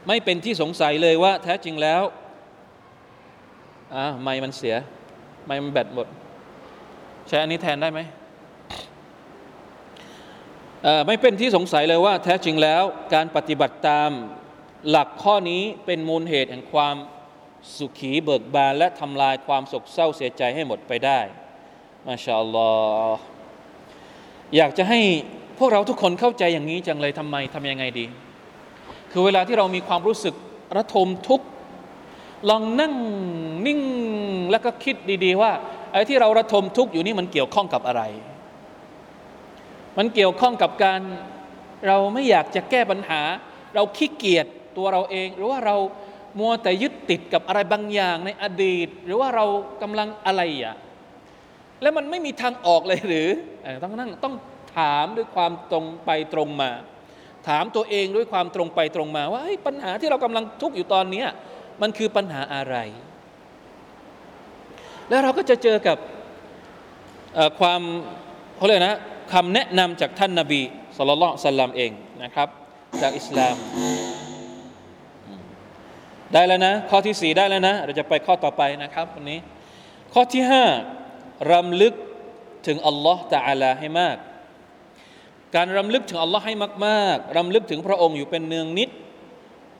[0.08, 2.02] ไม่เป็นที่สงสัยเลยว่าแท้จริงแล้ว
[3.94, 4.76] อ่าไม่มันเสีย
[5.46, 6.06] ไม่มันแบตหมด
[7.28, 8.00] ใช้อันนี้แทนได้ไหม
[11.06, 12.82] ไม่เป็นที่สงสัยเลยว่าแท้จริงแล้ว
[13.14, 14.10] การปฏิบัติตาม
[14.88, 16.96] หลักข้อนี้เป็นมูลเหตุแห่งความ
[17.76, 21.18] สุขีเบิกบานและทำลายความโศกเศร้าเสียใจให้หมดไปได้
[22.06, 22.70] มาชาอัลลอ
[23.12, 23.20] ฮ์
[24.56, 25.00] อยากจะให้
[25.58, 28.06] พวกเราทุกคนเข้าใจอย่างนี้จังเลยทำไมทำยังไงดี
[29.10, 30.34] คือเวลาที่เรามีความรู้สึก
[30.76, 31.46] ระทมทุกข์
[32.50, 32.94] ลองนั่ง
[33.66, 33.80] นิ่ง
[34.50, 35.52] แล้วก็คิดดีๆว่า
[35.92, 38.02] ไอ้ที่เราระทมทุกข์อยู่นี่มันเกี่ยวข้องกับอะไร
[39.98, 41.00] มันเกี่ยวข้องกับการ
[41.86, 43.20] เราไม่อยากจะแก้ปัญหา
[43.74, 44.46] เราขี้เกียจ
[44.76, 45.76] ตัวเราเอง หรือว่าเรา
[46.38, 49.44] มัวแต่ยึดติดกับอะไรบางอย่างในอดีต หรือว่าเรา
[49.82, 50.76] กำลังอะไรอะ
[51.82, 53.28] แล้วมันไม่มีทางออกเลยหรือ
[53.84, 54.34] ต้องนั่งต้อง
[54.76, 56.70] ถามด้วยความตรงไปตรงมา
[57.48, 61.24] ถามตัวเองด้วยความตรงไปตรงมาว่าปัญหาที่เรากำลังทุกข์อยู่ตอนนี้
[61.82, 62.76] มันคือปัญหาอะไร
[65.08, 65.98] แล้วเราก็จะเจอกับ
[67.60, 67.80] ความ
[68.56, 68.96] เขาเลยกนะ
[69.32, 70.62] คำแนะนำจากท่านนาบี
[70.96, 72.48] สุลต่านสัลลัมเองนะครับ
[73.02, 73.56] จากอิสลาม
[76.34, 79.38] ได้แล้วนะ ข้อที่สี่ได้แล้วนะ เราจะไปข้อต่อไปนะครับวันนี้
[80.14, 80.64] ข้อที่ห้า
[81.52, 81.94] รำลึก
[82.66, 84.16] ถึงอัลลอฮ์ตาอัลาให้มาก
[85.54, 86.54] การรำลึกถึงอัลลอฮ์ให้
[86.86, 88.90] มากๆรำลึกถึงพระองค์อยู่เป็นเนืองนิด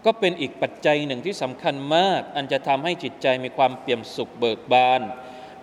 [0.05, 5.01] ก็เป็นอีกปัจจัยหนึ่งที่สำคัญมาก อันจะทำให้จิตใจมีความเปี่ยมสุขเบิกบาน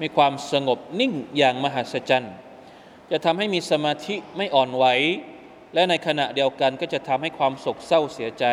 [0.01, 2.33] มีความสงบนิ่งอย่างมหัศจรรย์
[3.11, 4.85] จะทำให้มีสมาธิไม่อ่อนไหว
[5.73, 8.45] และในขณะเดียวกันก็จะทำให้ความโศกเศร้าเสียใจ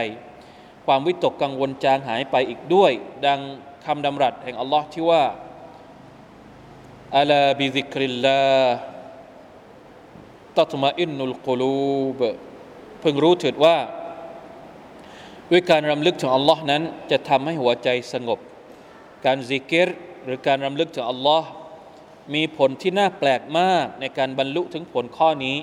[0.87, 2.93] ความวิตกกังวลจางหายไปอีกด้วย
[3.27, 3.41] ดัง
[3.85, 5.25] คำดำรัสแห่งอัลลอฮ์ที่ว่า
[7.17, 8.43] อัลาบิซิกริลลา
[10.59, 12.21] ตัตมาอินนุลกุลูบ
[13.01, 13.77] เพิ่งรู้เถิดว่า
[15.51, 18.39] ด้วยการรำลึกถึงอัลลอฮ์นั้น จะทำให้หัวใจสงบ
[19.25, 19.89] การซิกเกต
[20.25, 21.49] หรือการรำลึกถึงอัลลอฮ์
[22.35, 25.57] มีผลที่น่าแปลกมากในการบรรลุถึงผลข้อนี้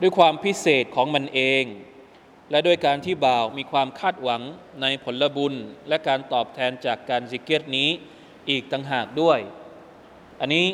[0.00, 1.64] ด้วยความพิเศษของมันเอง
[2.50, 4.42] และด้วยการที่บ่าวมีความคาดหวัง
[4.82, 5.54] ในผลบุญ
[5.88, 7.88] และการตอบแทนจากการซิเกรนี้
[8.50, 9.38] อีกต่างหากด้วย
[10.40, 10.66] อันนี้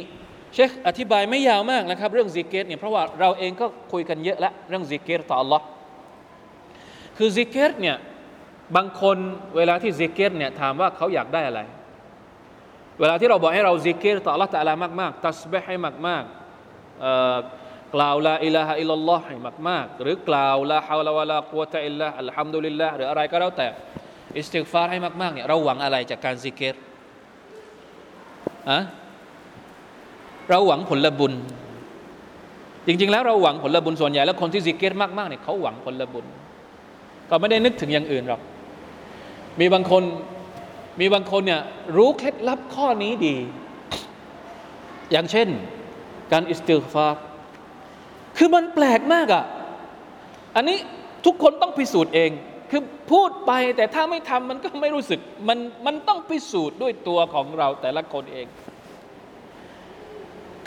[0.55, 5.61] เชคอธิบายไม่ยาวมากนะครับ เรื่องซิเกรเนี่ยเพราะว่าเราเองก็คุยกันเยอะแล้วเรื่องซิกเกตต่อ Allah
[7.17, 7.97] คือซิกเกตเนี่ย
[8.77, 9.17] บางคน
[9.57, 11.61] เวลาที่ซิเกรเนี่ยถามว่าเขาอยากได้อะไร
[13.01, 19.37] เวลาที่เราบอกให้เราซิกเกตต่อ Allah แต่ละมากๆ ตัสบให้มากๆ กล่าวلا إله إلا اللهให้
[19.69, 23.69] มากๆ หรือกล่าวلا حول ولا قوة إلا بالله الحمد للهหรืออะไรก็แล้วแต่
[24.39, 26.75] อิสติฆฟารให้มากๆเนี่ยเราหวังอะไรจากการซิเกร
[28.71, 28.79] อะ
[30.51, 31.33] เราหวังผลบุญ
[32.87, 36.27] จริง ๆ แล้วเราหวังผลบุญส่วนใหญ่แล้วคนที่ซิเกรมากๆเนี่ยเขาหวังผลบุญ
[37.31, 38.41] ก็ไม่ได้นึกถึงอย่างอื่นหรอก
[39.61, 40.03] มีบางคน
[41.01, 41.63] มีบางคนเนี่ย
[41.97, 43.37] รู้เคล็ดลับข้อนี้ดี
[45.13, 45.49] อย่างเช่น
[46.33, 47.26] การอิสติฆฟาร
[48.37, 49.45] คือมันแปลกมากอะ่ะ
[50.57, 50.79] อันนี้
[51.27, 52.31] ทุกคนต้องพิสูจน์เอง
[52.71, 58.47] คือพูดไปแต่ถ้าไม่ทำมันก็ไม่รู้สึก มันมันต้องพิสูจน์ด้วยตัวของเราแต่ละคนเอง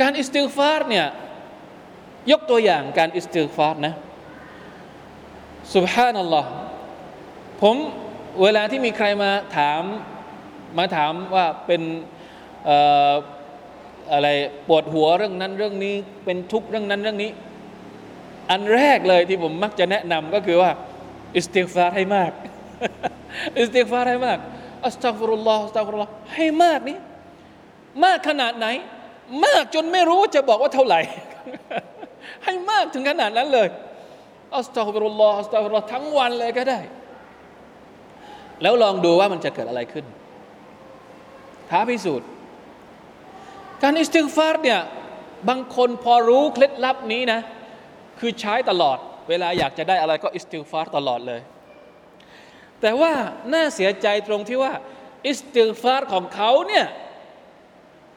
[0.01, 1.08] การอิสติฟาร์เนี่ย
[2.32, 3.95] ยกตัวอย่างการอิสติฟาร์นะ
[5.75, 6.49] สุบฮานัลลอฮ์
[7.62, 7.75] ผม
[8.41, 9.82] เวลาที่มีใครมาถาม
[10.77, 11.82] มาถามว่าเป็น
[14.13, 14.27] อะไร
[14.67, 17.32] ปวดหัวเรื่องนั้นเรื่องนี้เป็นทุกข์เรื่องนั้นเรื่องนี้
[18.51, 20.71] อันแรกเลยที่ผมมักจะแนะนำก็คือว่า
[21.35, 22.31] อิสติฆฟารให้มาก
[23.59, 24.39] อิสติฆฟารให้มาก
[24.86, 26.97] أستغفر الله أستغفر الله ให้มากนี้
[28.03, 28.67] มากขนาดไหน
[29.45, 30.99] มากจนไม่รู้ว่าจะบอกว่าเท่าไหร่
[32.45, 33.67] ให้มากถึงขนาดนั้นเลย
[34.58, 36.79] أستغفر الله أستغفر الله ทั้งวันเลยก็ได้
[38.62, 40.05] แล้วลองดูว่ามันจะเกิดอะไรขึ้น
[41.69, 42.27] ท้าพิสูจน์
[43.81, 44.81] การอิสติฆฟารเนี่ย
[45.49, 47.39] บางคนพอรู้เคล็ดลับนี้นะ
[48.19, 48.97] คือใช้ตลอด
[49.29, 51.41] เวลาอยากจะได้อะไรก็อิสติฆฟารตลอดเลย
[52.82, 53.13] แต่ว่า
[53.53, 54.73] น่าเสียใจตรงที่ว่า
[55.27, 56.86] อิสติฆฟารของเขาเนี่ย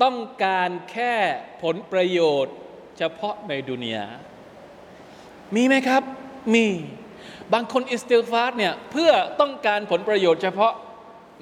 [0.03, 1.15] ต้องการแค่
[1.62, 2.55] ผลประโยชน์
[2.99, 4.07] เฉพาะในดุนยา
[5.55, 6.03] มีไหมครับ
[6.55, 6.67] มี
[7.53, 9.11] บางคนอิสติฆฟารเนี่ยเพื่อ
[9.41, 10.73] ต้องการผลประโยชน์เฉพาะ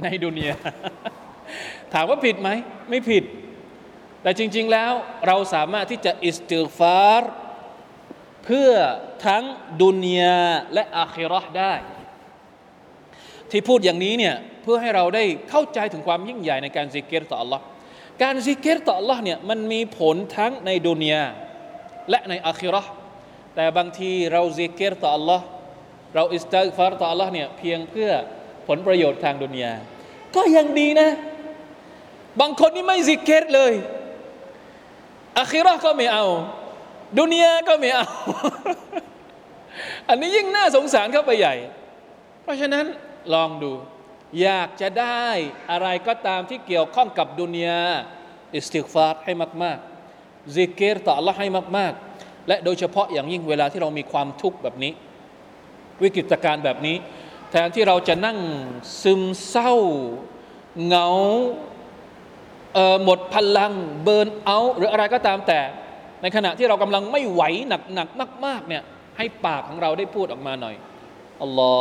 [0.02, 0.56] ในดุนยา
[1.92, 2.50] ถามว่าผิดไหม
[2.90, 3.24] ไม่ผิด
[4.22, 4.92] แต่จริง ๆ แล้ว
[5.26, 7.30] เราสามารถที่จะอิสติฆฟาร
[8.44, 8.70] เพื่อ
[9.26, 9.44] ทั้ง
[9.82, 10.40] ดุนยา
[10.74, 11.72] และอาคิเราะห์ได้
[13.50, 17.60] ที่พูดอย่างนี้เนี่ยเพื่อให้เราได้เข้าใจถึงความยิ่งใหญ่ในการซิกเกตต่อ Allah
[18.22, 21.22] การซิกเกตต่อ Allah เนี่ยมันมีผลทั้งในดุนยา
[22.10, 22.82] และในอาคิเราะห์
[23.54, 25.40] แต่บางทีเราซิกเกตต่อ Allah
[26.14, 28.10] เราอิสตัฟาร์ต่อ Allah เนี่ยเพียงเพื่อ
[28.68, 29.72] ผลประโยชน์ทางดุนยา
[30.36, 31.10] ก็ยังดีนะ
[32.40, 33.72] บางคนนี่ไม่ซิเกรเลย
[35.38, 36.26] อาคิเราะห์ก็ไม่เอา
[37.18, 38.06] ดุนยาก็ไม่เอา
[40.08, 41.54] อันนี้ยิ่งน่าสงสารเข้าไปใหญ่
[42.42, 42.84] เพราะฉะนั้น
[43.34, 43.72] ลองดู
[44.42, 45.26] อยากจะได้
[45.70, 47.82] อะไรก็ตามที่เกี่ยวข้องกับดุนยา
[48.54, 54.92] อิสติฆฟารให้มากๆซิกเกตต่อ Allah ให้มาก ๆ และโดยเฉพาะอย่างยิ่งเวลาที่เรามีความทุกข์แบบนี้
[56.02, 56.96] วิกฤตการณ์แบบนี้
[57.50, 58.38] แทนที่เราจะนั่ง
[59.02, 59.72] ซึมเศร้า
[60.84, 61.08] เหงา
[63.04, 65.60] หมดพลังเบิร์นเอาหรืออะไรก็ตามแต่
[66.22, 68.08] ในขณะที่เรากำลังไม่ไหวหนักหนัก
[68.46, 68.82] มากๆเนี่ย
[69.16, 70.74] ให้ปากของเราได้พูดออกมาหน่อย
[71.42, 71.74] อัลลอ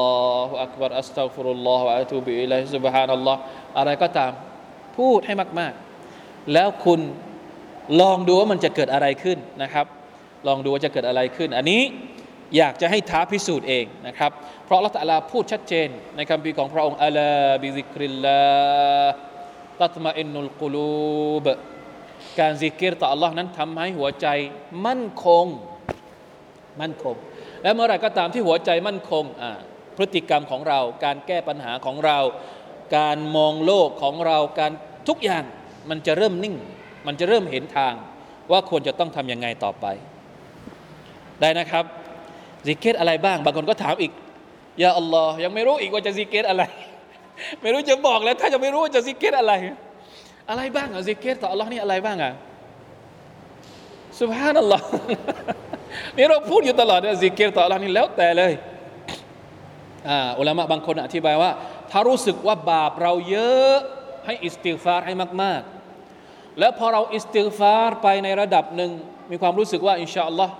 [0.47, 3.39] ฮฺอักบารอัสตัฟุรุลลอฮฺอะตูบิอิลัยซุบฮานัลลอฮฺ
[3.77, 4.31] อะไรก็ตาม
[4.97, 5.73] พูดให้มาก
[6.13, 6.99] ๆ แล้วคุณ
[8.01, 9.85] ลองดูว่ามันจะเกิดอะไรขึ้นนะครับ
[10.47, 11.81] ลองดูว่าจะเกิดอะไรขึ้น อันนี้
[12.57, 14.31] อยากจะให้ท้าพิสูจน์เองนะครับ
[14.65, 21.47] เพราะอัลลอฮ์ตะอาลาพูดชัดเจนในคัมภีร์ของพระองค์ألا بذكر الله تطمئن القلوب
[22.39, 24.27] การซิกเกตต่อ Allah นั้นทำให้หัวใจ
[24.85, 25.45] มั่นคง
[26.81, 27.15] มั่นคง
[27.63, 29.23] และเมื่อไรก็ตามที่หัวใจมั่นคง
[29.95, 32.19] พฤติกรรมของเรา การแก้ปัญหาของเรา
[32.97, 34.71] การมองโลกของเราการ
[35.07, 35.43] ทุกอย่าง
[35.89, 36.55] มันจะเริ่มนิ่ง
[37.07, 37.93] มันจะเริ่มเห็นทาง
[38.51, 39.85] ว่าควรจะต้องทำยังไงต่อไป
[41.41, 41.85] ได้นะครับ
[42.67, 44.11] ซิเกรอะไรบ้าง บางคนก็ถามอีก
[44.81, 46.63] يا الله ยังไม่รู้อีกว่าจะซิเกรอะไร
[47.61, 49.53] ไม่รู้จะบอกแล้ว ถ้าจะไม่รู้ว่าจะซิเกรอะไร
[50.49, 52.31] อะไรบ้างอะซิเกรต่ออัลลอฮ์นี่อะไรบ้างอะ
[54.21, 54.85] سبحان الله
[56.17, 58.53] นี่เราพูดอยู่ตลอดนะซิเกรต่ออัลลอฮ์นี่แล้วแต่เลย
[60.09, 61.51] อ่าอุละมาอ์บางคนอธิบายว่า
[61.91, 63.77] ถ้ารู้สึกว่าบาปเราเยอะ
[64.25, 65.61] ให้อิสติฆฟารให้มาก
[66.09, 68.91] ๆ แล้วพอเราอิสติฆฟารไปในระดับหนึ่ง
[69.31, 70.53] มีความรู้สึกว่าإن شاء الله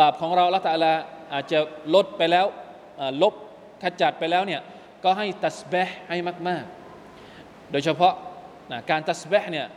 [0.00, 0.92] บาปของเราอัลลอฮ์ตะอาลา
[1.32, 1.58] อาจจะ
[1.94, 2.46] ลดไปแล้ว
[3.22, 3.34] ลบ
[3.82, 4.60] ขจัดไปแล้วเนี่ย
[5.04, 6.16] ก็ให้ตัสบีห์ให้
[6.48, 6.64] มาก
[7.18, 8.14] ๆ โดยเฉพาะ
[8.71, 9.67] นะการตัสเบห์เนี่ย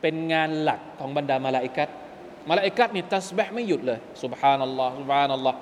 [0.00, 1.88] เป็นงานหลักของบรรดามาลาอิกัต
[2.48, 5.58] มาลาอิกัตนี่ตัสเบห์ไม่หยุดเลยสุบฮานัลลอฮ์สุบฮานัลลอฮ์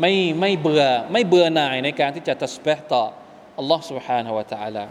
[0.00, 3.02] ไม่ไม่เบื่อไม่เบื่อหน่ายในการที่จะตัสเบห์ต่อ
[3.58, 4.84] อัลลอฮ์ سبحانه และ تعالى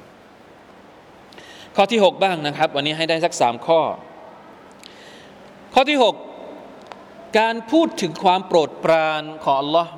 [1.76, 3.82] ข้อที่ 6 บ้างนะครับ วันนี้ให้ได้สักสามข้อ
[5.74, 5.98] ข้อที่
[6.68, 9.92] 6 การพูดถึงความโปรดปรานของอัลลอฮ์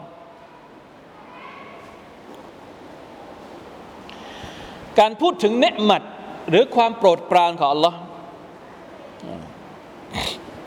[4.98, 6.02] การพูดถึงเนืมัด
[6.50, 7.98] หรือความโปรดปรานของอัลลอฮ์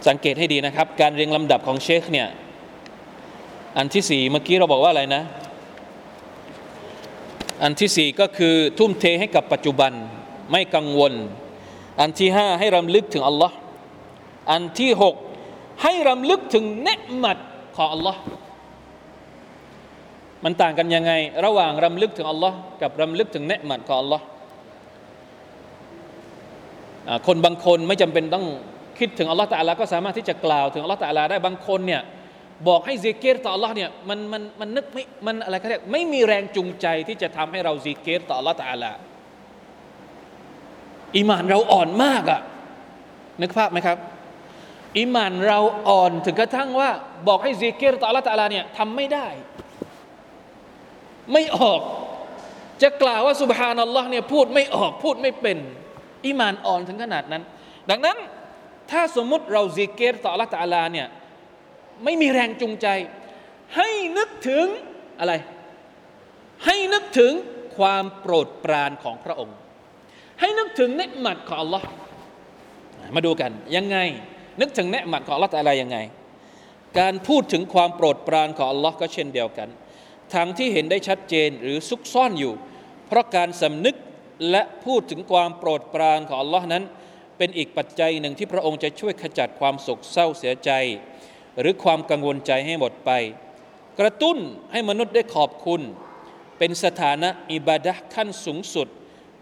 [0.07, 2.27] สังเกตให้ดีนะครับ การเรียงลำดับของเชคเนี่ย
[3.77, 5.23] อันที่สี่เมื่อกี้เราบอกว่าอะไรนะ
[7.63, 9.91] อันที่สี่ก็คือทุ่มเทให้กับปัจจุบัน
[10.51, 11.13] ไม่กังวล
[11.99, 13.55] อันที่ห้าให้รำลึกถึงอัลลอฮ์
[14.51, 15.15] อันที่หก
[15.83, 17.37] ให้รำลึกถึงเนืมัด
[17.75, 18.19] ของอัลลอฮ์
[20.43, 21.11] มันต่างกันยังไง
[21.45, 24.25] ระหว่างรำลึกถึงอัลลอฮ์กับรำลึกถึงเนียะอ์มัตของอัลลอฮ์
[27.27, 28.45] คนบางคนไม่จำเป็นต้อง
[28.99, 32.01] คิดถึงอัลลอฮ์ตะอาลาก็สามารถที่จะกล่าวถึงอัลลอฮ์ตะอาลาได้บางคนเนี่ย
[32.67, 38.91] บอกให้ซิเกรต่ออัลลอฮ์เนี่ยมันมันมันนึกไม่มันอะไรก็เรียกไม่มีแรงจูงใจที่จะทำให้เราซิเกรต่ออัลลอฮ์ตะ
[41.15, 42.41] อาลาอีมานเราอ่อนมากอะ
[43.41, 43.97] นึกภาพไหมครับ
[44.97, 46.89] อีมานเราอ่อนถึงกระทั่งว่า
[47.27, 49.27] บอกให้ซิเกรต่ออัลลอฮ์ตะอาลาเนี่ยทำไม่ได้
[51.31, 51.81] ไม่ออก
[52.81, 55.57] จะกล่าวว่าسبحان الله เนี่ยพูดไม่ออกพูดไม่เป็น
[56.25, 57.43] อีมานอ่อนถึงขนาดนั้น
[57.89, 58.17] ดังนั้น
[58.91, 61.07] ถ้าสมมุติเราซิเกรต่ออัลลอฮ์ตะอาลาเนี่ย
[62.03, 62.87] ไม่มีแรงจูงใจ
[63.77, 64.65] ให้นึกถึง
[65.19, 65.33] อะไร
[66.65, 67.31] ให้นึกถึง
[67.77, 69.55] ความโปรดปรานของพระองค์
[70.39, 71.87] ให้นึกถึงเนียะอ์มัตของอัลลอฮ์
[73.15, 73.97] มาดูกันยังไง
[74.61, 75.97] นึกถึงเนืหมัดของอัลลอฮ์ตะลายังไง
[76.99, 79.69] การพูดถึงความโปรดปรานของอัลลอฮ์ก็เช่นเดียวกัน
[80.33, 82.53] ทางที่เห็นได้ชัดเจนหรือซุกซ่อนอยู่
[83.07, 83.95] เพราะการสำนึก
[84.51, 86.83] และพูดถึงความโปรดปรานของอัลลอฮ์นั้น
[87.37, 90.71] เป็นอีกปัจจัยหนึ่งที่พระองค์จะช่วยขจัดความโศกเศร้าเสียใจ
[91.59, 93.11] หรือความกังวลใจให้หมดไป
[93.99, 94.37] กระตุ้น
[94.71, 95.81] ให้มนุษย์ได้ขอบคุณ
[96.57, 98.87] เป็นสถานะอิบาดะขั้นสูงสุด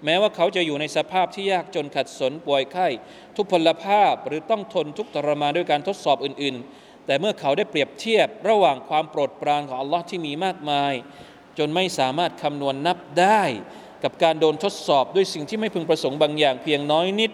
[0.06, 2.88] แม้ว่าเขาจะอยู่ในสภาพที่ยากจนขัดสนป่วยไข้
[3.36, 10.94] ทุกพลภาพหรือต้องทนทุกทรมานด้วยการทดสอบอื่นๆ แต่เมื่อเขาได้เปรียบเทียบระหว่างความโปรดปรานของอัลลอฮ์ที่มีมากมาย
[11.58, 13.44] จนไม่สามารถคำนวณนนับได้
[14.04, 17.32] กับการโดนทดสอบด้วยสิ่งที่ไม่พึงประสงค์บางอย่างเพียงน้อยนิด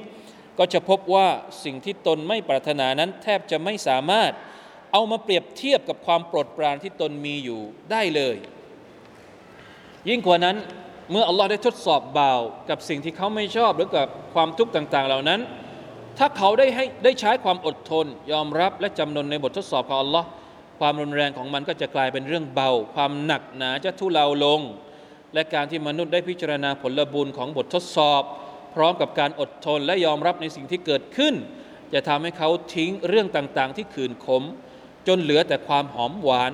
[0.60, 1.28] ก็จะพบว่า
[1.64, 4.32] สิ่งที่ตนไม่ปรารถนานั้น แทบจะไม่สามารถ
[4.92, 8.38] เอามาเปรียบเทียบกับความโปรดปรานที่ตนมีอยู่ได้เลย
[10.10, 10.56] ยิ่งกว่านั้น
[11.12, 15.40] เมื่ออัลลอฮ์ได้ทดสอบบ่าว กับสิ่งที่เขาไม่ชอบหรือกับความทุกข์ต่าง ๆ เหล่านั้น
[16.18, 20.28] ถ้าเขาได้ให้ได้ใช้ความอดทน ยอมรับและจำนนในบททดสอบของอัลลอฮ์
[20.80, 24.62] ความรุนแรงของมันก็จะกลายเป็นเรื่องเบา ความหนักหนาจะทุเลาลง
[25.34, 28.24] และการที่มนุษย์ได้พิจารณาผลบุญของบททดสอบ
[28.76, 31.34] พร้อมกับการอดทนและยอมรับในสิ่งที่เกิดขึ้น
[31.94, 34.44] จะทำให้เขาทิ้งเรื่องต่างๆ ที่ขืนขม
[35.08, 36.52] จนเหลือแต่ความหอมหวาน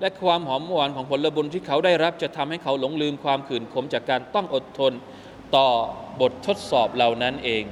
[0.00, 4.92] และความหอมหวานของผลบุญที่เขาได้รับ จะทำให้เขาหลงลืมความขืนขมจากการต้องอดทน
[5.56, 5.68] ต่อ
[6.20, 7.64] บททดสอบเหล่านั้นเอง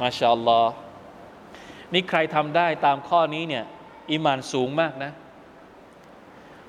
[0.00, 0.72] มาชาอัลลอฮ์
[1.92, 3.64] นี่ใครทำได้ตามข้อนี้เนี่ย
[4.10, 5.12] อิมานสูงมากนะ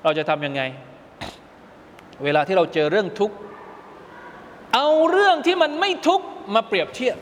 [0.02, 0.62] เราจะทำยังไง
[2.24, 3.36] เวลาที่เราเจอเรื่องทุกข์
[4.74, 7.16] เอาเรื่องที่มันไม่ทุกข์มาเปรียบเทียบ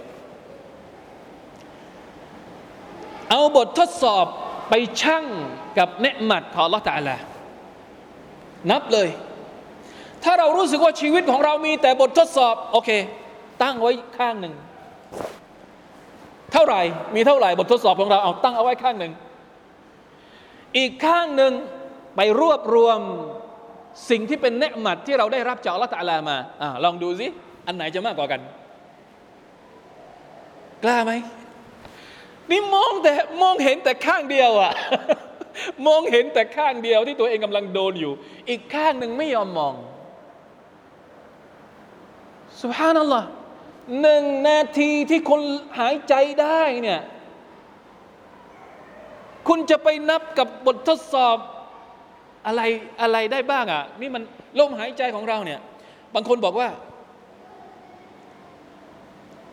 [3.31, 4.27] เอาบททดสอบ
[4.69, 5.25] ไปชั่ง
[5.79, 7.17] กับเนืหมัดของลอตาลา
[8.71, 9.09] นับเลย
[10.25, 12.91] ถ้าเรารู้สึกว่าชีวิตของเรามีแต่บททดสอบ โอเค
[13.63, 14.55] ตั้งไว้ข้างหนึ่ง
[16.55, 16.83] เท่าไหร่
[17.15, 19.13] มีเท่าไหร่บททดสอบของเราเอาตั้งเอาไว้ข้างหนึ่ง
[20.79, 21.53] อีกข้างหนึ่ง
[22.17, 23.01] ไปรวบรวม
[24.11, 27.27] สิ่งที่เป็นเนืหมัดที่เราได้รับจากอัลลอฮฺตะลามาอลองดูสิ
[27.67, 28.41] อันไหนจะมากกว่ากัน
[30.85, 31.13] กล้าไหม
[32.51, 33.13] นี่มองแต่
[33.43, 34.73] มองเห็นแต่ข้างเดียวอะ
[35.87, 38.13] มองเห็นแต่ข้างเดียวที่ตัวเองกำลังโดนอยู่
[38.49, 39.75] อีกข้างหนึ่งไม่ยอมมอง
[42.63, 43.29] สุภานัลลอฮ์
[44.01, 45.41] หนึ่งนาทีที่คน
[45.79, 47.01] หายใจได้เนี่ย
[49.49, 51.37] คุณจะไปนับกับบททดสอบ
[52.47, 52.63] อะไร
[53.03, 54.23] อะไรได้บ้างอะ นี่มัน
[54.61, 55.61] ลมหายใจของเราเนี่ย
[56.15, 56.69] บางคนบอกว่า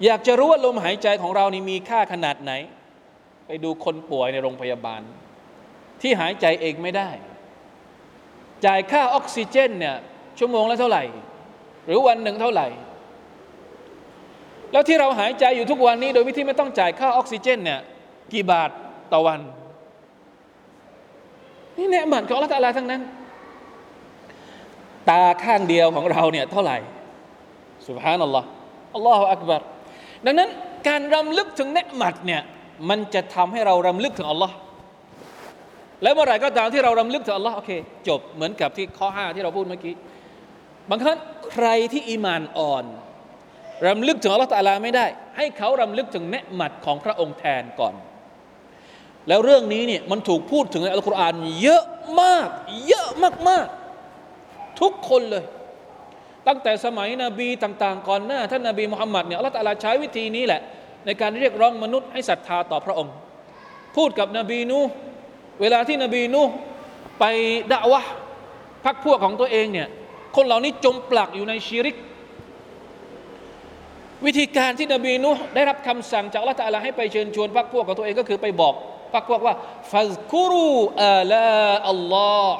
[0.06, 2.52] อยากจะรู้ว่าลมหายใจของเรานี่มีค่าขนาดไหน
[3.48, 5.02] ไปดูคนป่วยในโรงพยาบาล
[6.02, 7.10] ที่หายใจเองไม่ได้
[8.66, 9.96] จ่ายค่าออกซิเจนเนี่ย
[10.40, 11.04] ชั่วโมงละเท่าไหร่
[11.86, 12.68] หรือวันหนึ่งเท่าไหร่
[14.72, 17.80] แล้วที่เราหายใจอยู่ทุกวันนี้ โดยวิธีไม่ต้องจ่ายค่าออกซิเจนเนี่ย
[18.34, 18.70] กี่บาท
[19.14, 19.40] ต่อวัน
[21.78, 23.02] นี่เนี่ยหมันของอัลลอฮฺทั้งนั้น
[25.10, 26.78] ตาข้างเดียวของเราเนี่ยเท่าไหร่
[27.88, 28.48] สุบฮานัลลอฮ์
[28.96, 29.62] อัลลอฮฺอักบาร
[30.26, 30.50] ดังนั้น
[30.88, 32.42] การรำลึกถึงเนืหมัดเนี่ย
[32.90, 34.56] มันจะทำให้เรารำลึกถึงอัลลอฮ์
[36.04, 37.72] แล้วเมื่อไหร่ก็ตามที่เรารำลึกถึงอัลลอฮ์โอเค
[38.08, 39.96] จบเหมือนกับที่ข้อห้าที่เราพูดเมื่อกี้
[40.90, 41.18] บางครั้ง
[41.52, 42.86] ใครที่อีมานอ่อน
[43.88, 45.06] รำลึกถึงอัลลอฮ์ตาลาไม่ได้
[45.38, 47.94] ให้เขารำลึกถึงเนืหมัดของพระองค์แทนก่อน
[49.28, 51.84] แล้วเรื่องนี้เนี่ยมันถูกพูดถึงในอัลกุรอานเยอะ
[52.22, 52.48] มาก
[52.88, 53.10] เยอะ
[53.50, 55.44] มากๆ ทุกคนเลย
[56.48, 60.62] ตั้งแต่สมัยนบีต่าง ๆ ก่อนหน้า ท่านนบีมุฮัมมัดเนี่ยอัลลอฮ์ตาลาใช้วิธีนี้แหละ
[61.06, 63.14] ในการเรียกร้องมนุษย์ให้ศรัทธาต่อพระองค์
[63.96, 64.80] พูดกับนบีนู
[65.62, 66.42] เวลาที่นบีนู
[67.20, 67.26] ไป
[67.72, 68.02] ด่าวะ
[68.86, 69.88] พักพวกของตัวเองเนี่ย
[70.36, 71.96] คนเหล่านี้จมปลักอยู่ในชีริก
[74.26, 78.74] วิธีการที่นบีนูได้รับคำสั่งจากอัลลอฮฺตาลาให้ไปเชิญชวนพักพวกของตัวเองก็คือไปบอก
[79.14, 79.56] พักพวกว่า
[79.92, 80.72] ฟัซกุรู
[81.04, 81.52] อาลา
[81.90, 82.60] อัลลอฮ์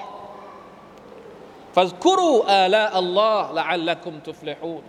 [1.76, 4.84] ฟัซกุรูอาลาอัลลอฮ์ละอัลลักุมตุฟลิฮูน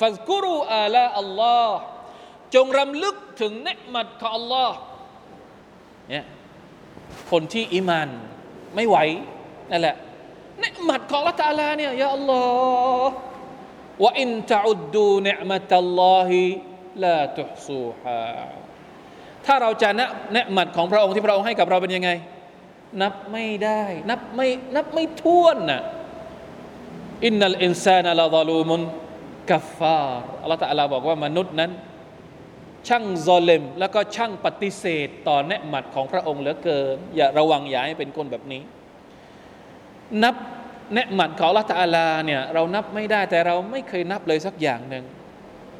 [0.00, 1.76] ฟัซกุรูอาลาอัลลอฮ์
[2.54, 4.76] จงรำลึกถึงเนืมัดของอัลลอฮ์
[6.10, 6.24] เนี่ย
[7.30, 8.08] คนที่อิมาน
[8.74, 8.96] ไม่ไหว
[9.70, 9.96] นั่นแหละ
[10.60, 12.40] เนืมัดของละตาลาเนี่ยยาอัลลอ
[13.04, 13.14] ฮ์
[14.02, 16.40] ว่าอินตะอุดดูเนืมัตัลลอฮิ
[17.04, 18.24] ลาตุฮซูฮา
[19.46, 22.10] ถ้าเราจะนับเนืมัดของพระองค์ที่พระองค์ให้กับเราเป็นยังไง
[23.02, 25.80] นับไม่ได้ นับไม่นับไม่ถ้วนนะ
[27.24, 28.80] อินนัลอินซานะลาซาลูมุน
[29.50, 31.70] กัฟฟาร์อัลลอฮฺตะลาบอกว่ามนุษย์นั้น
[32.88, 38.62] ช่างซอลิมแล้วก็ช่างปฏิเสธต่อเนียะอ์มัตของพระองค์เหลือเกิน อย่าระวังอย่าให้เป็นคนแบบนี้
[40.22, 40.36] นับ
[40.92, 45.04] เนืหมัดของละตาลาเนี่ยเรานับไม่ได้แต่เราไม่เคยนับเลยสักอย่างหนึ่ง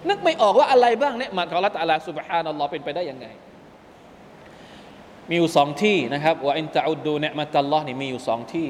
[0.09, 3.27] นึกไม่ออกว่าอะไรบ้างเนืหมัดของละตาลาสุบฮานัลลอฮ์เป็นไปได้ยังไง
[5.29, 8.69] มีอยู่สองที่นะครับว่าอินตะอุดดูเนืหมัตัลลอฮ์นี่มีอยู่สองที่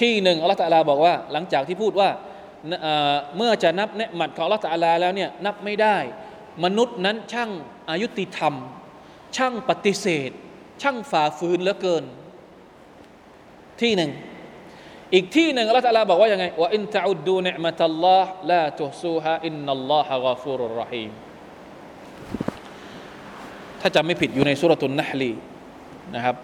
[0.00, 2.08] ที่หนึ่งอัลลอฮฺตะลาบอกว่า หลังจากที่พูดว่า
[3.36, 5.96] เมื่อจะนับเนืหมัดของลลอฮฺตะลาแล้วเนี่ยนับไม่ได้
[6.64, 7.50] มนุษย์นั้นช่าง
[7.90, 8.54] อายุติธรรม
[9.36, 10.30] ช่างปฏิเสธ
[10.82, 12.04] ช่างฝ่าฝืนเหลือเกิน
[13.80, 14.10] ที่หนึ่ง
[15.14, 21.10] อีกที่หนึ่งอัลลอฮฺตะลาบอกว่ายังไงว่าอินตะอุดดูเนมัตัลลอฮ์ลาตุซูฮะอินนัลลอฮะกาฟูรุรรหีม
[23.80, 25.32] ถ้าจำไม่ผิดอยู่ในสุรตุนนะฮลี
[26.14, 26.36] นะครับ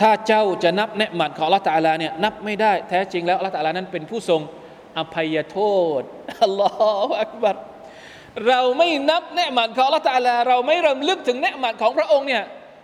[0.00, 4.40] ถ้าเจ้าจะนับเนืมัดของอัลลอฮฺตะลาเนี่ยนับไม่ได้แท้จริงแล้วอัลลอฮฺตะลานั้นเป็นผู้ทรง
[4.98, 5.58] อภัยโท
[6.00, 6.02] ษ
[6.44, 6.68] อัลลอ
[7.06, 7.56] ฮฺอักบัร
[8.46, 12.42] เราไม่นับเนืหมัดของละตาลาเราไม่รำลึกถึงเนืหมัดของพระองค์เนี่ย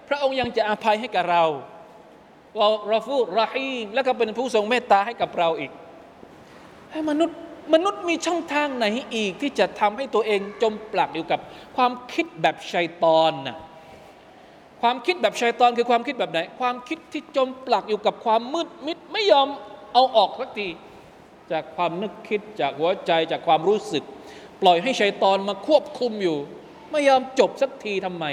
[0.09, 1.44] พระองค์ยังจะอภัยให้กับเรา
[2.59, 5.71] เราเราฟูรอฮีมแล้วก็เป็นผู้ทรงเมตตาให้กับเราอีก
[6.90, 7.38] ให้มนุษย์
[7.75, 11.40] มนุษย์มีช่องทางไหนอีกที่จะทำให้ตัวเองจมปลักอยู่กับ
[11.77, 13.57] ความคิดแบบชัยตอนน่ะ
[14.83, 19.49] ความคิดแบบชัยตอนคือความคิดแบบไหน ความคิดที่จมปลักอยู่กับความมืดมิดไม่ยอม
[19.92, 20.69] เอาออกสักที
[21.53, 24.05] จากความนึกคิดจากหัวใจจากความรู้สึก
[24.62, 26.38] ปล่อยให้ชัยตอนมาควบคุมอยู่
[26.90, 28.27] ไม่ยอมจบสักทีทำไม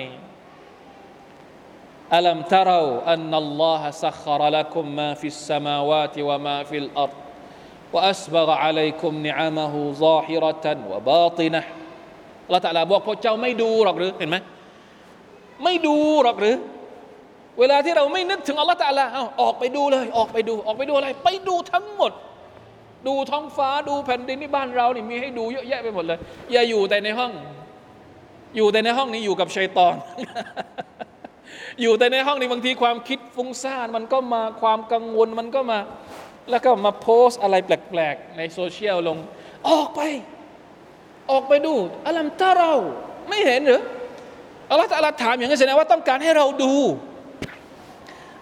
[2.16, 7.12] อัลัมทาราอันนัลลอฮะสัครลักุมมาฟิสสมาวาติวะมาฟิลอัร
[7.94, 11.62] وأسبغ عليكم نعمه ظاهرة وباطنة
[12.47, 14.37] อัลลอฮฺตะลาบอกพวกเจ้าไม่ดูหรอกหรือเห็นไหม
[15.64, 16.57] ไม่ดูหรอกหรือ
[17.59, 22.12] เวลาที่เราไม่นึกถึงอัลลอฮฺตะลาเอาออกไปดูเลย ออกไปดู ออกไปดูอะไร ไปดูทั้งหมด
[23.07, 26.18] ดูท้องฟ้าดูแผ่นดินที่บ้านเรานี่มีให้ดูเยอะแยะไปหมดเลย
[26.53, 27.33] อย่าอยู่แต่ในห้อง
[28.57, 29.94] อยู่แต่ในห้องนี้อยู่กับชัยตอน
[31.82, 35.80] อยู่แต่ในห้องนี้บางทีความคิดฟุ้งซ่านมันก็มาความกังวลมันก็มา
[36.50, 39.18] แล้วก็มาโพสอะไรแปลกๆ ในโซเชียลลง
[39.70, 40.00] ออกไป
[41.32, 41.74] ออกไปดู
[42.08, 42.74] อัลลัมตาเรา
[43.30, 43.82] ไม่เห็นหรือ
[44.69, 46.76] อัลลอฮฺตะลาถามอย่างนี้แสดงว่าต้องการให้เราดู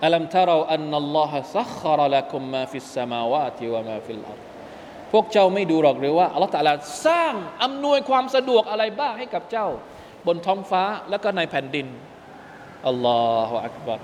[0.03, 4.39] ألم تروا أن الله سخر لكم ما في السماوات وما في الأرض
[5.11, 6.73] พวกเจ้าไม่ดูหรอกหรือว่าอัลลอฮฺตะอาลา
[7.07, 9.67] สร้างอำนวยความสะดวกอะไรบ้างให้กับเจ้า
[10.27, 11.87] บนท้องฟ้าแล้วก็ในแผ่นดิน
[12.87, 13.99] الله أكبر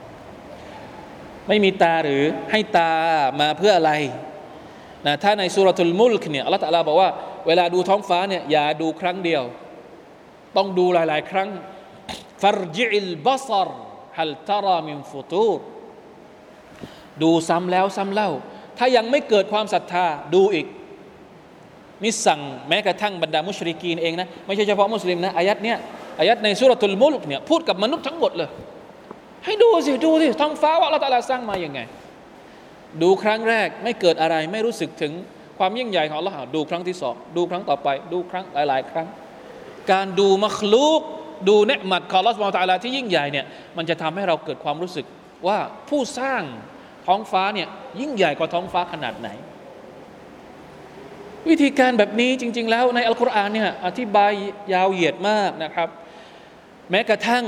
[1.48, 2.94] ไม่มีตาหรือให้ตา
[3.40, 3.92] มาเพื่ออะไร
[5.06, 7.10] นะถ้าในسورة الملك เนี่ยอัลลอฮฺตะอาลาบอกว่า
[7.48, 9.44] เวลาดูท้องฟ้าเนี่ยอย่าดูครั้งเดียว
[10.58, 11.50] ต้องดูหลาย ๆ ครั้ง
[12.42, 13.70] ฟารจิลบัซร
[14.18, 15.60] ฮัลตารามินฟุตูร
[17.22, 18.30] ดูซ้ำแล้วซ้ำเล่า
[18.78, 20.68] ถ้ายังไม่เกิดความศรัทธาดูอีก
[22.04, 25.78] นี่สั่งแม้กระทั่งบรรดามุชริกีนเองนะ ไม่ใช่เฉพาะมุสลิมนะอายัดเนี้ย
[26.20, 28.50] อายัดในสุรตุลมุลกเนี่ยพูดกับมนุษย์ทั้งหมดเลย
[29.46, 31.80] ให้ดูสิดูสิท้องฟ้าว่าเราตะลาสร้างมาอย่างไง
[33.02, 35.12] ดูครั้งแรกไม่เกิดอะไรไม่รู้สึกถึง
[35.58, 39.08] ความยิ่งใหญ่ของอัลลอฮ์ดูครั้งที่สองดูครั้งต่อไปดูครั้งหลาย ๆ ครั้ง
[39.92, 41.02] การดูมัคลูก
[41.50, 43.46] ดูเนืหมัดของอัลลอฮ์สุบตาลาที่ยิ่งใหญ่เนี่ย
[43.78, 45.06] มันจะทำให้เราเกิดความรู้สึก
[45.48, 45.58] ว่า
[45.90, 46.44] ผู้สร้าง
[47.08, 47.68] ท้องฟ้าเนี่ย
[48.00, 49.30] ยิ่งใหญ่กว่าท้องฟ้าขนาดไหน
[51.50, 54.32] วิธีการแบบนี้จริง ๆ แล้วในอัลกุรอานเนี่ยอธิบาย
[54.74, 55.90] ยาวเหยียดมากนะครับ
[56.92, 57.46] แม้กระทั่ง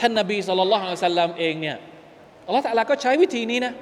[0.00, 1.76] ท่านนบีสุลต่านละสัลลัมเองเนี่ย
[2.46, 3.74] อัลลอฮฺตะลาก็ใช้วิธีนี้นะ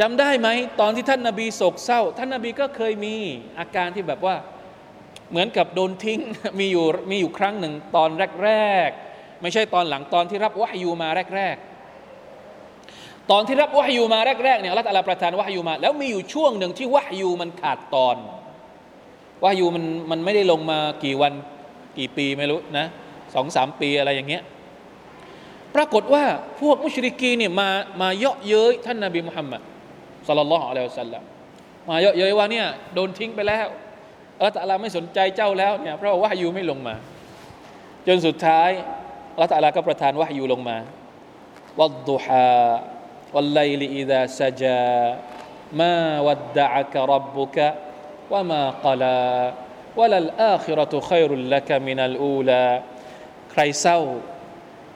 [0.00, 0.48] จำได้ไหม
[0.80, 3.14] ตอนที่ท่านนาบีโศกเศร้า ท่านนาบีก็เคยมี
[3.58, 4.36] อาการที่แบบว่า
[5.30, 6.20] เหมือนกับโดนทิ้ง
[6.58, 8.10] มีอยู่มีอยู่ครั้งหนึ่งตอน
[8.44, 8.50] แร
[8.86, 11.56] ก ๆ ไม่ใช่ตอนหลังตอนที่รับวะฮยูมาแรก
[12.42, 18.16] ๆ ตอนที่รับวะฮยูมาแรกๆเนี่ยอัลลอฮฺประทานวะฮยูมาแล้วมีอยู่ช่วงหนึ่งที่วะฮยูมันขาดตอน
[19.44, 21.32] วะฮยูมันมันไม่ได้ลงมากี่วัน
[21.98, 22.86] กี่ปีไม่รู้นะ
[23.34, 24.42] สองสามปีอะไรอย่างเงี้ย
[25.74, 26.24] ปรากฏว่า
[26.60, 27.68] พวกมุชริกีเนี่ยมา
[28.00, 29.62] มาเยาะเย้ยท่านนาบีมุฮัมมัด
[30.26, 31.22] สัลลัลลอฮุอะลัยฮิวสัลลัม
[31.88, 33.66] มาเยอะเย้ยว่าเนี่ยโดนทิ้งไปแล้ว
[34.40, 36.94] ออแต่ละไม่สนใจเจ้าแล้วเนี่ยเพราะว่ายูไม่ลงมา
[38.06, 38.70] จนสุดท้าย
[39.34, 40.76] อัลตัลอฮฺก็ประทานวะฮยูลงมา
[41.80, 42.52] วัดดุฮา
[43.34, 44.82] วัลไลลิอิดาซาจา
[45.80, 45.94] มา
[46.26, 47.68] วัดดะอักรับบุกะ
[48.32, 49.18] วะมากลา
[49.98, 52.62] วะลัลอาคิรตุขัยรุลละกะมินัลอูลา
[53.52, 53.98] ใครเศร้า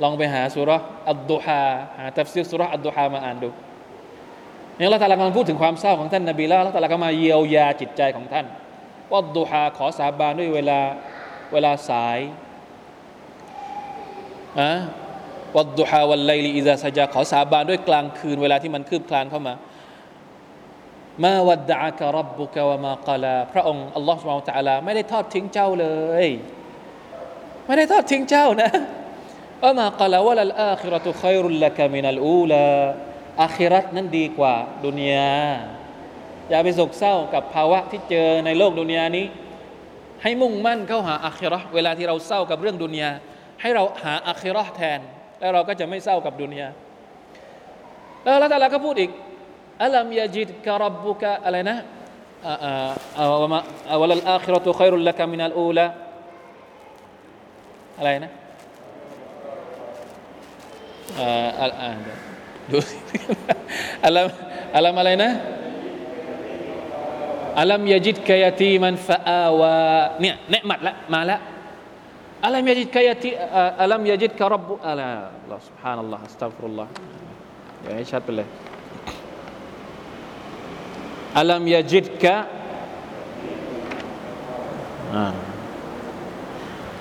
[0.02, 0.70] ลองไปหาสุร
[1.10, 1.62] อัดดุฮา
[1.98, 3.50] หาตัฟซีรสุรอัดดุฮามาอ่านดู
[4.76, 8.46] เนี่เราตะลากำลังพูดถึงความเศร้าของท่านนบีแล้วเราตะลาก็มาเยียวยาจิตใจของท่าน
[9.12, 10.80] ว่าดูฮาขอสาบานด้วยเวลา
[11.52, 12.18] เวลาสาย
[14.60, 14.70] อะ
[15.56, 19.54] วัดดุฮาวันไลลีอิซาซาจาขอสาบานด้วยกลางคืนเวลาที่มันคืบคลานเข้ามา
[21.22, 25.88] มาวัดดะกะรับบุกะวะมากลาพระองค์อัลลอฮฺสุบฮานตะลาไม่ได้ทอดทิ้งเจ้าเล
[26.24, 26.26] ย
[27.66, 28.70] ไม่ได้ทอดทิ้งเจ้านะ
[29.62, 32.64] วะมากลาวะลัลอาคิรตุขัยรุลละกะมินัลอูลา
[33.42, 34.54] อาคิรัตนั้นดีกว่า
[34.86, 35.32] ดุนยา
[36.48, 39.26] อย่าไปโศกเศร้ากับภาวะที่เจอในโลกดุนยานี้
[40.22, 43.10] ให้มุ่งมั่นเข้าหาอาคิรอเวลาที่เราเศร้ากับเรื่องดุนยา
[43.60, 45.00] ให้เราหาอาคิรอแทน
[45.38, 46.68] แล้วเราก็จะไม่เศร้ากับดุนยา
[48.22, 49.10] แล้วละแต่ละก็พูดอีก
[49.82, 51.76] อัลัมยาจิดกะรับบุกะอะไรนะ
[54.00, 55.86] วะลัลอาคิรตุขัยรุลละกะมินัลอูลา
[57.97, 58.31] อะไรนะ
[61.19, 61.91] อ่า
[62.71, 62.77] ดู
[64.05, 64.27] อัลัม
[64.75, 65.29] อัลัมอะไรนะ
[67.59, 69.75] อัลัมยจิดกายตีมันฟาอาวา
[70.21, 71.37] เนี่ยเนืมัดละมาละ
[72.45, 73.29] อัลัมยจิดกายตี
[73.81, 75.01] อัลัมยจิดกรับบุอัล
[75.51, 76.91] ลอฮ์ سبحان อัลลอฮ์อัสตัฟรุลลอฮ์
[77.79, 78.47] เดี๋ยวให้ชัดไปเลย
[81.39, 82.35] อัลัมยจิดกะ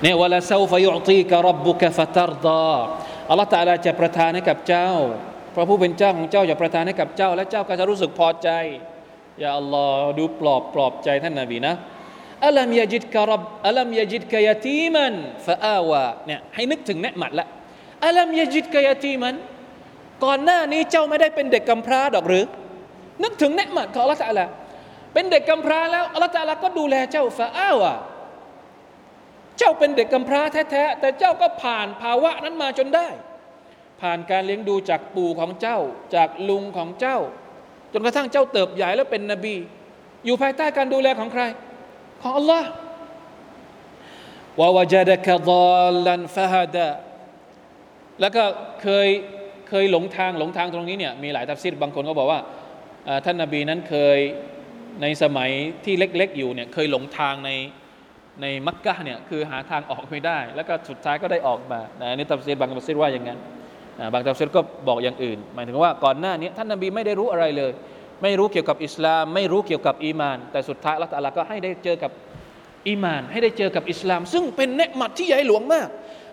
[0.02, 2.74] เนี่ยวลาเซาฟยุตีกรับบุกฟะตารดา
[3.30, 4.90] อัลลอฮ์ตาลาจะประทานให้กับเจ้า
[5.56, 8.50] พระผู้เป็นเจ้าของเจ้าจะประทานให้กับเจ้า และเจ้าก็จะรู้สึกพอใจ
[9.40, 11.74] อย่าอัลลอฮ์ดูปลอบปลอบใจท่านนาบีนะ
[12.46, 15.14] อัลัมยาจิดกะรับอัลัมยาจิดกะยาตีมัน
[15.46, 17.48] ฟาอาวะเนี่ยให้นึกถึงเนืหมัดละ
[18.06, 19.36] อัลัมยาจิดกะยาตีมัน
[20.24, 22.46] ก่อนหน้านี้เจ้าไม่ได้เป็นเด็กกำพร้าดอกหรือ
[23.24, 24.48] นึกถึงเนืหมัดของอัลลอฮฺละ
[25.14, 27.94] เป็นเด็กกำพร้าแล้วอัลลอฮฺละก็ดูแลเจ้าฟาอาวะ
[29.58, 30.42] เจ้าเป็นเด็กกำพร้า
[30.72, 33.08] แท้ๆแต่เจ้าก็ผ่านภาวะนั้นมาจนได้
[34.02, 35.80] ผ่านการเลี้ยงดูจากปู่ของเจ้า
[36.16, 37.18] จากลุงของเจ้า
[37.94, 39.56] จนกระทั่งเจ้าเติบใหญ่แล้วเป็นนบี
[40.26, 41.44] อยู่ภายใต้การดูแลของใคร
[42.22, 42.70] ของอัลลอฮ์
[44.60, 45.50] วาวจดะกะด
[45.82, 46.88] ضالا فهدى
[48.22, 48.44] แล้วก็
[48.82, 49.08] เคย
[49.70, 52.40] เคยหลงทางหลงทางตรงนี้เนี่ยมีหลายตัฟซีรบางคนก็บอกว่า
[53.26, 54.20] ท่านนบีนั้นเคย
[55.02, 55.50] ในสมัย
[55.86, 57.52] ที่เล็ก ๆ อยู่เนี่ยเคยหลงทางใน
[58.42, 61.80] ในมักกะเนี่ยคือหาทางออกไม่ได้ แล้วก็สุดท้ายก็ได้ออกมา
[62.18, 63.40] ในตัฟซีรบางตัฟซีรว่าอย่างนั้น
[64.14, 67.72] บางตัฟซีรก็บอกอย่างอื่น หมายถึงว่าก่อนหน้านี้ท่านนบีไม่ได้รู้อะไรเลย
[68.24, 72.12] ไม่รู้เกี่ยวกับอิสลาม ไม่รู้เกี่ยวกับอีมาน แต่สุดท้ายอัลลอฮ์ตะอาลาก็ให้ได้เจอกับ
[72.88, 75.88] อีมาน ให้ได้เจอกับอิสลาม ซึ่งเป็นเนืมัดที่ใหญ่หลวงมาก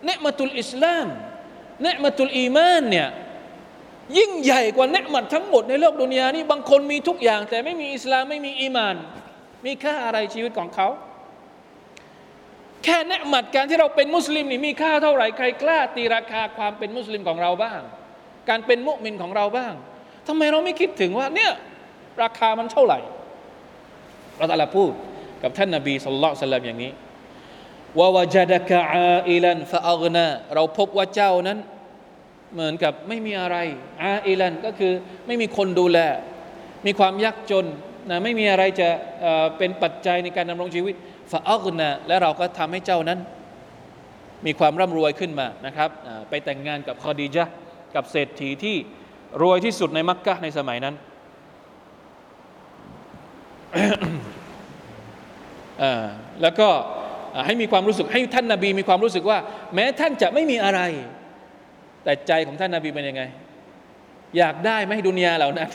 [0.07, 1.07] เนืมัตุลอิสลาม
[1.83, 3.09] เนืมัตุลอีมานเนี่ย
[4.19, 8.95] ยิ่งใหญ่กว่าเนืมัดทั้งหมดในโลกดุนยานี้บางคนมีทุกอย่าง แต่ไม่มีอิสลามไม่มีอีมาน
[9.67, 10.89] มีค่าอะไรชีวิตของเขา
[12.85, 17.81] แค่เนหมัดการที่เราเป็นมุสลิมนี่มีค่าเท่าไหร่ใครกล้า ตีราคาความเป็นมุสลิมของเราบ้าง
[18.49, 19.73] การเป็นมุมินของเราบ้าง
[20.29, 21.53] ทำไมเราไม่คิดถึงว่าเนี่ย
[22.23, 22.99] ราคามันเท่าไหร่
[24.37, 24.93] เราตะลาพูด
[25.43, 26.93] กับท่านนาบีสุลต่านอย่างนี้
[27.99, 31.59] ว่าวจดกะอาอิลันฟะอักนาเราพบว่าเจ้านั้น
[32.55, 33.57] เหมือนกับไม่มีอะไร
[34.03, 34.93] อาอิลันก็คือ
[35.27, 35.99] ไม่มีคนดูแล
[36.87, 37.67] มีความยากจน
[38.11, 38.89] นะไม่มีอะไรจะ
[39.21, 40.95] เเป็นปัจจัยในการดำรงชีวิต
[41.31, 43.19] ฟาอักนะและเราก็ทำให้เจ้านั้น
[44.47, 45.91] มีความร่ำรวยขึ้นมานะครับ
[46.29, 47.45] ไปแต่งงานกับคอดีจา
[47.95, 48.77] กับเศรษฐีที่
[49.43, 50.95] รวยที่สุดในมักกะในสมัยนั้น
[56.43, 56.69] แล้วก็
[57.47, 59.39] ให้มีความรู้สึกให้ท่านนาบีมีความรู้สึกว่า
[59.75, 60.81] แม้ท่านจะไม่มีอะไร
[62.05, 63.23] แต่ใจของท่านนาบีเป็นยังไง
[64.39, 65.69] อยากได้ไหมดุนยาเหล่านั้น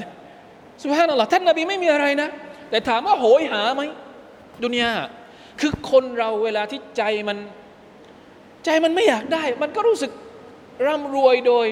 [0.82, 2.30] สุภาพนั่นหรอท่านนาบีไม่มีอะไรนะ
[2.70, 3.84] แต่ถามว่าโหยหาไหม
[4.64, 4.92] ดุนยา
[5.60, 7.38] คือคนเราเวลาที่ใจมัน
[8.66, 10.12] ใจมันไม่อยากได้ มันก็รู้สึก
[10.88, 11.68] ร่ำรวยโดย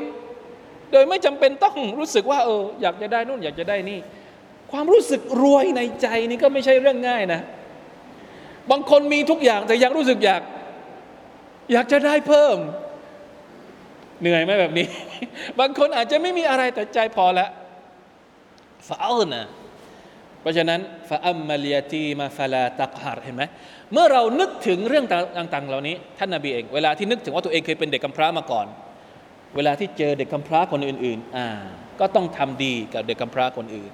[0.92, 4.00] โดยไม่จำเป็นต้องรู้สึกว่า เออ อยากจะได้นู่นอยากจะได้นี่
[4.72, 7.42] ความรู้สึกรวยในใจนี่ก็ไม่ใช่เรื่องง่ายนะ
[8.72, 10.42] บางคนมีทุกอย่างแต่ยังรู้สึกอยาก
[11.74, 12.58] อยากจะได้เพิ่ม
[14.22, 14.88] เหนื่อยไหมแบบนี้
[15.60, 17.50] บางคนอาจจะไม่มีอะไรแต่ใจพอแล้ว
[18.88, 19.46] ฟาอัลนะ
[20.42, 20.80] เพราะฉะนั้น
[21.10, 23.44] ฟาอัมมาลียตีมาฟาลาตักฮาร์เห็นไหม
[23.94, 25.06] เมื่อเรานึกถึงเรื่อง
[25.38, 28.68] ต่างๆ เหล่านี้ ท่านนาบีเอง เวลาที่นึกถึงว่าตัวเองเคยเป็นเด็กกำพร้ามาก่อน
[29.56, 31.48] เวลาที่เจอเด็กกำพร้าคนอื่นๆอ่า
[32.00, 33.92] ก็ต้องทำดีกับเด็กกำพร้าคนอื่น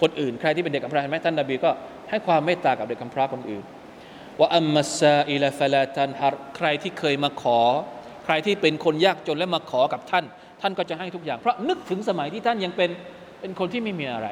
[0.00, 1.70] คนอื่นใครที่เป็นเด็กกำพร้าเห็นไหมท่านนาบีก็
[2.10, 3.64] ให้ความเมตตากับเด็กกำพร้าคนอื่น
[4.38, 7.60] ว่าอัมมัสซาอิลาฟลาตันฮารใครที่เคยมาขอ
[8.24, 10.24] ใครที่เป็นคนยากจนและมาขอกับท่าน
[10.60, 12.90] ท่านก็จะให้ทุกอย่าง เพราะนึกถึงสมัยที่ท่านยังเป็น
[13.40, 14.28] เป็นคนที่ไม่มีอะไร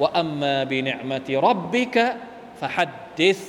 [0.00, 2.04] ว่าอัมมาบิเนมติรับบิกะ
[2.60, 3.40] ฟะฮัดดิส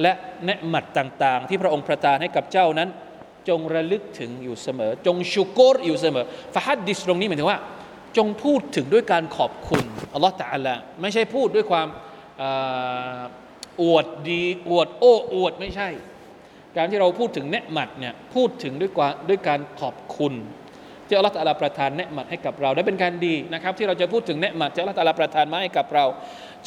[0.00, 0.12] และ
[0.44, 2.88] เนืมัดต่างๆ ที่พระองค์ประทานให้กับเจ้านั้น
[3.48, 7.58] จงระลึกถึงอยู่เสมอ จงชุโกรอยู่เสมอفحدث ตรงนี้หมายถึงว่า
[8.16, 9.82] จงพูดถึงด้วยการขอบคุณ
[10.14, 11.88] อัลลอฮฺตะอาลาไม่ใช่พูดด้วยความ
[13.82, 15.88] อวดดีอวดโอ้อวดไม่ใช่
[16.76, 20.34] การที่เราพูดถึงเนียะอ์มัตเนี่ยพูดถึงด้วยความด้วยการขอบคุณ
[21.06, 26.04] ที่อัลลอฮฺตะลาประทานเนืมัดให้กับเราได้เป็นการดีนะครับ ที่เราจะพูดถึงเนืมัดที่อัลลอฮฺตะลาประทานมาให้กับเรา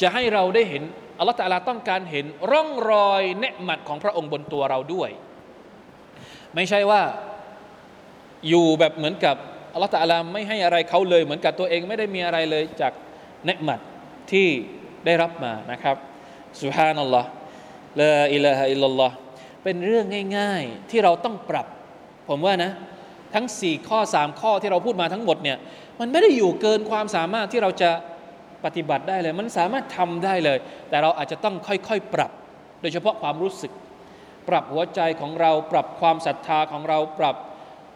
[0.00, 0.82] จะให้เราได้เห็น
[1.18, 5.10] อัลลอฮฺตะลาต้องการเห็นร่องรอยเนืมัดของพระองค์บนตัวเราด้วย
[6.54, 7.02] ไม่ใช่ว่า
[8.48, 9.36] อยู่แบบเหมือนกับ
[9.72, 12.92] อัลลอฮฺตะลาไม่ให้อะไรเขาเลย เหมือนกับตัวเองไม่ได้มีอะไรเลยจาก
[13.46, 13.80] เนืมัด
[14.30, 14.48] ที่
[15.06, 15.96] ได้รับมานะครับ
[16.62, 17.28] สุฮานัลลอฮ์
[18.00, 19.14] ลาอิลาฮะอิลลัลลอฮ์
[19.64, 20.06] เป็นเรื่อง
[20.38, 21.66] ง่าย ๆที่เราต้องปรับ
[22.28, 22.70] ผมว่านะ
[23.34, 25.58] ทั้ง 4 ข้อ 3 ข้อที่เราพูดมาทั้งหมดเนี่ย
[26.00, 27.90] มันไม่ได้อยู่เกินความสามารถที่เราจะ
[28.65, 30.57] ปฏิบัติได้เลย มันสามารถทำได้เลย
[30.89, 32.31] แต่เราอาจจะต้องค่อยๆ ปรับ
[32.81, 33.71] โดยเฉพาะความรู้สึก
[34.49, 37.35] ปรับหัวใจของเราปรับความศรัทธาของเราปรับ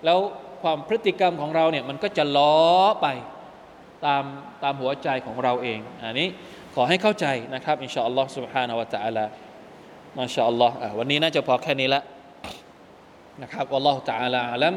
[0.06, 0.20] แล้ว
[0.64, 2.56] ความพฤติกรรมของเราเนี่ยมันก็จะล้อ
[3.02, 3.08] ไป
[4.06, 4.24] ตาม
[4.64, 6.28] ตามหัวใจของเราเองอันนี้
[6.76, 9.26] ขอให้เข้าใจนะครับอินชาอัลลอฮ์ سبحانه และ تعالى
[10.18, 12.02] มาชาอัลลอฮ์วันนี้น่าจะพอแค่นี้ละ
[13.42, 14.76] นะครับอัลลอฮ์ تعالى อัลัม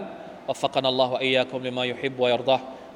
[0.49, 2.61] وفقنا الله وإياكم لما يحب ويرضاه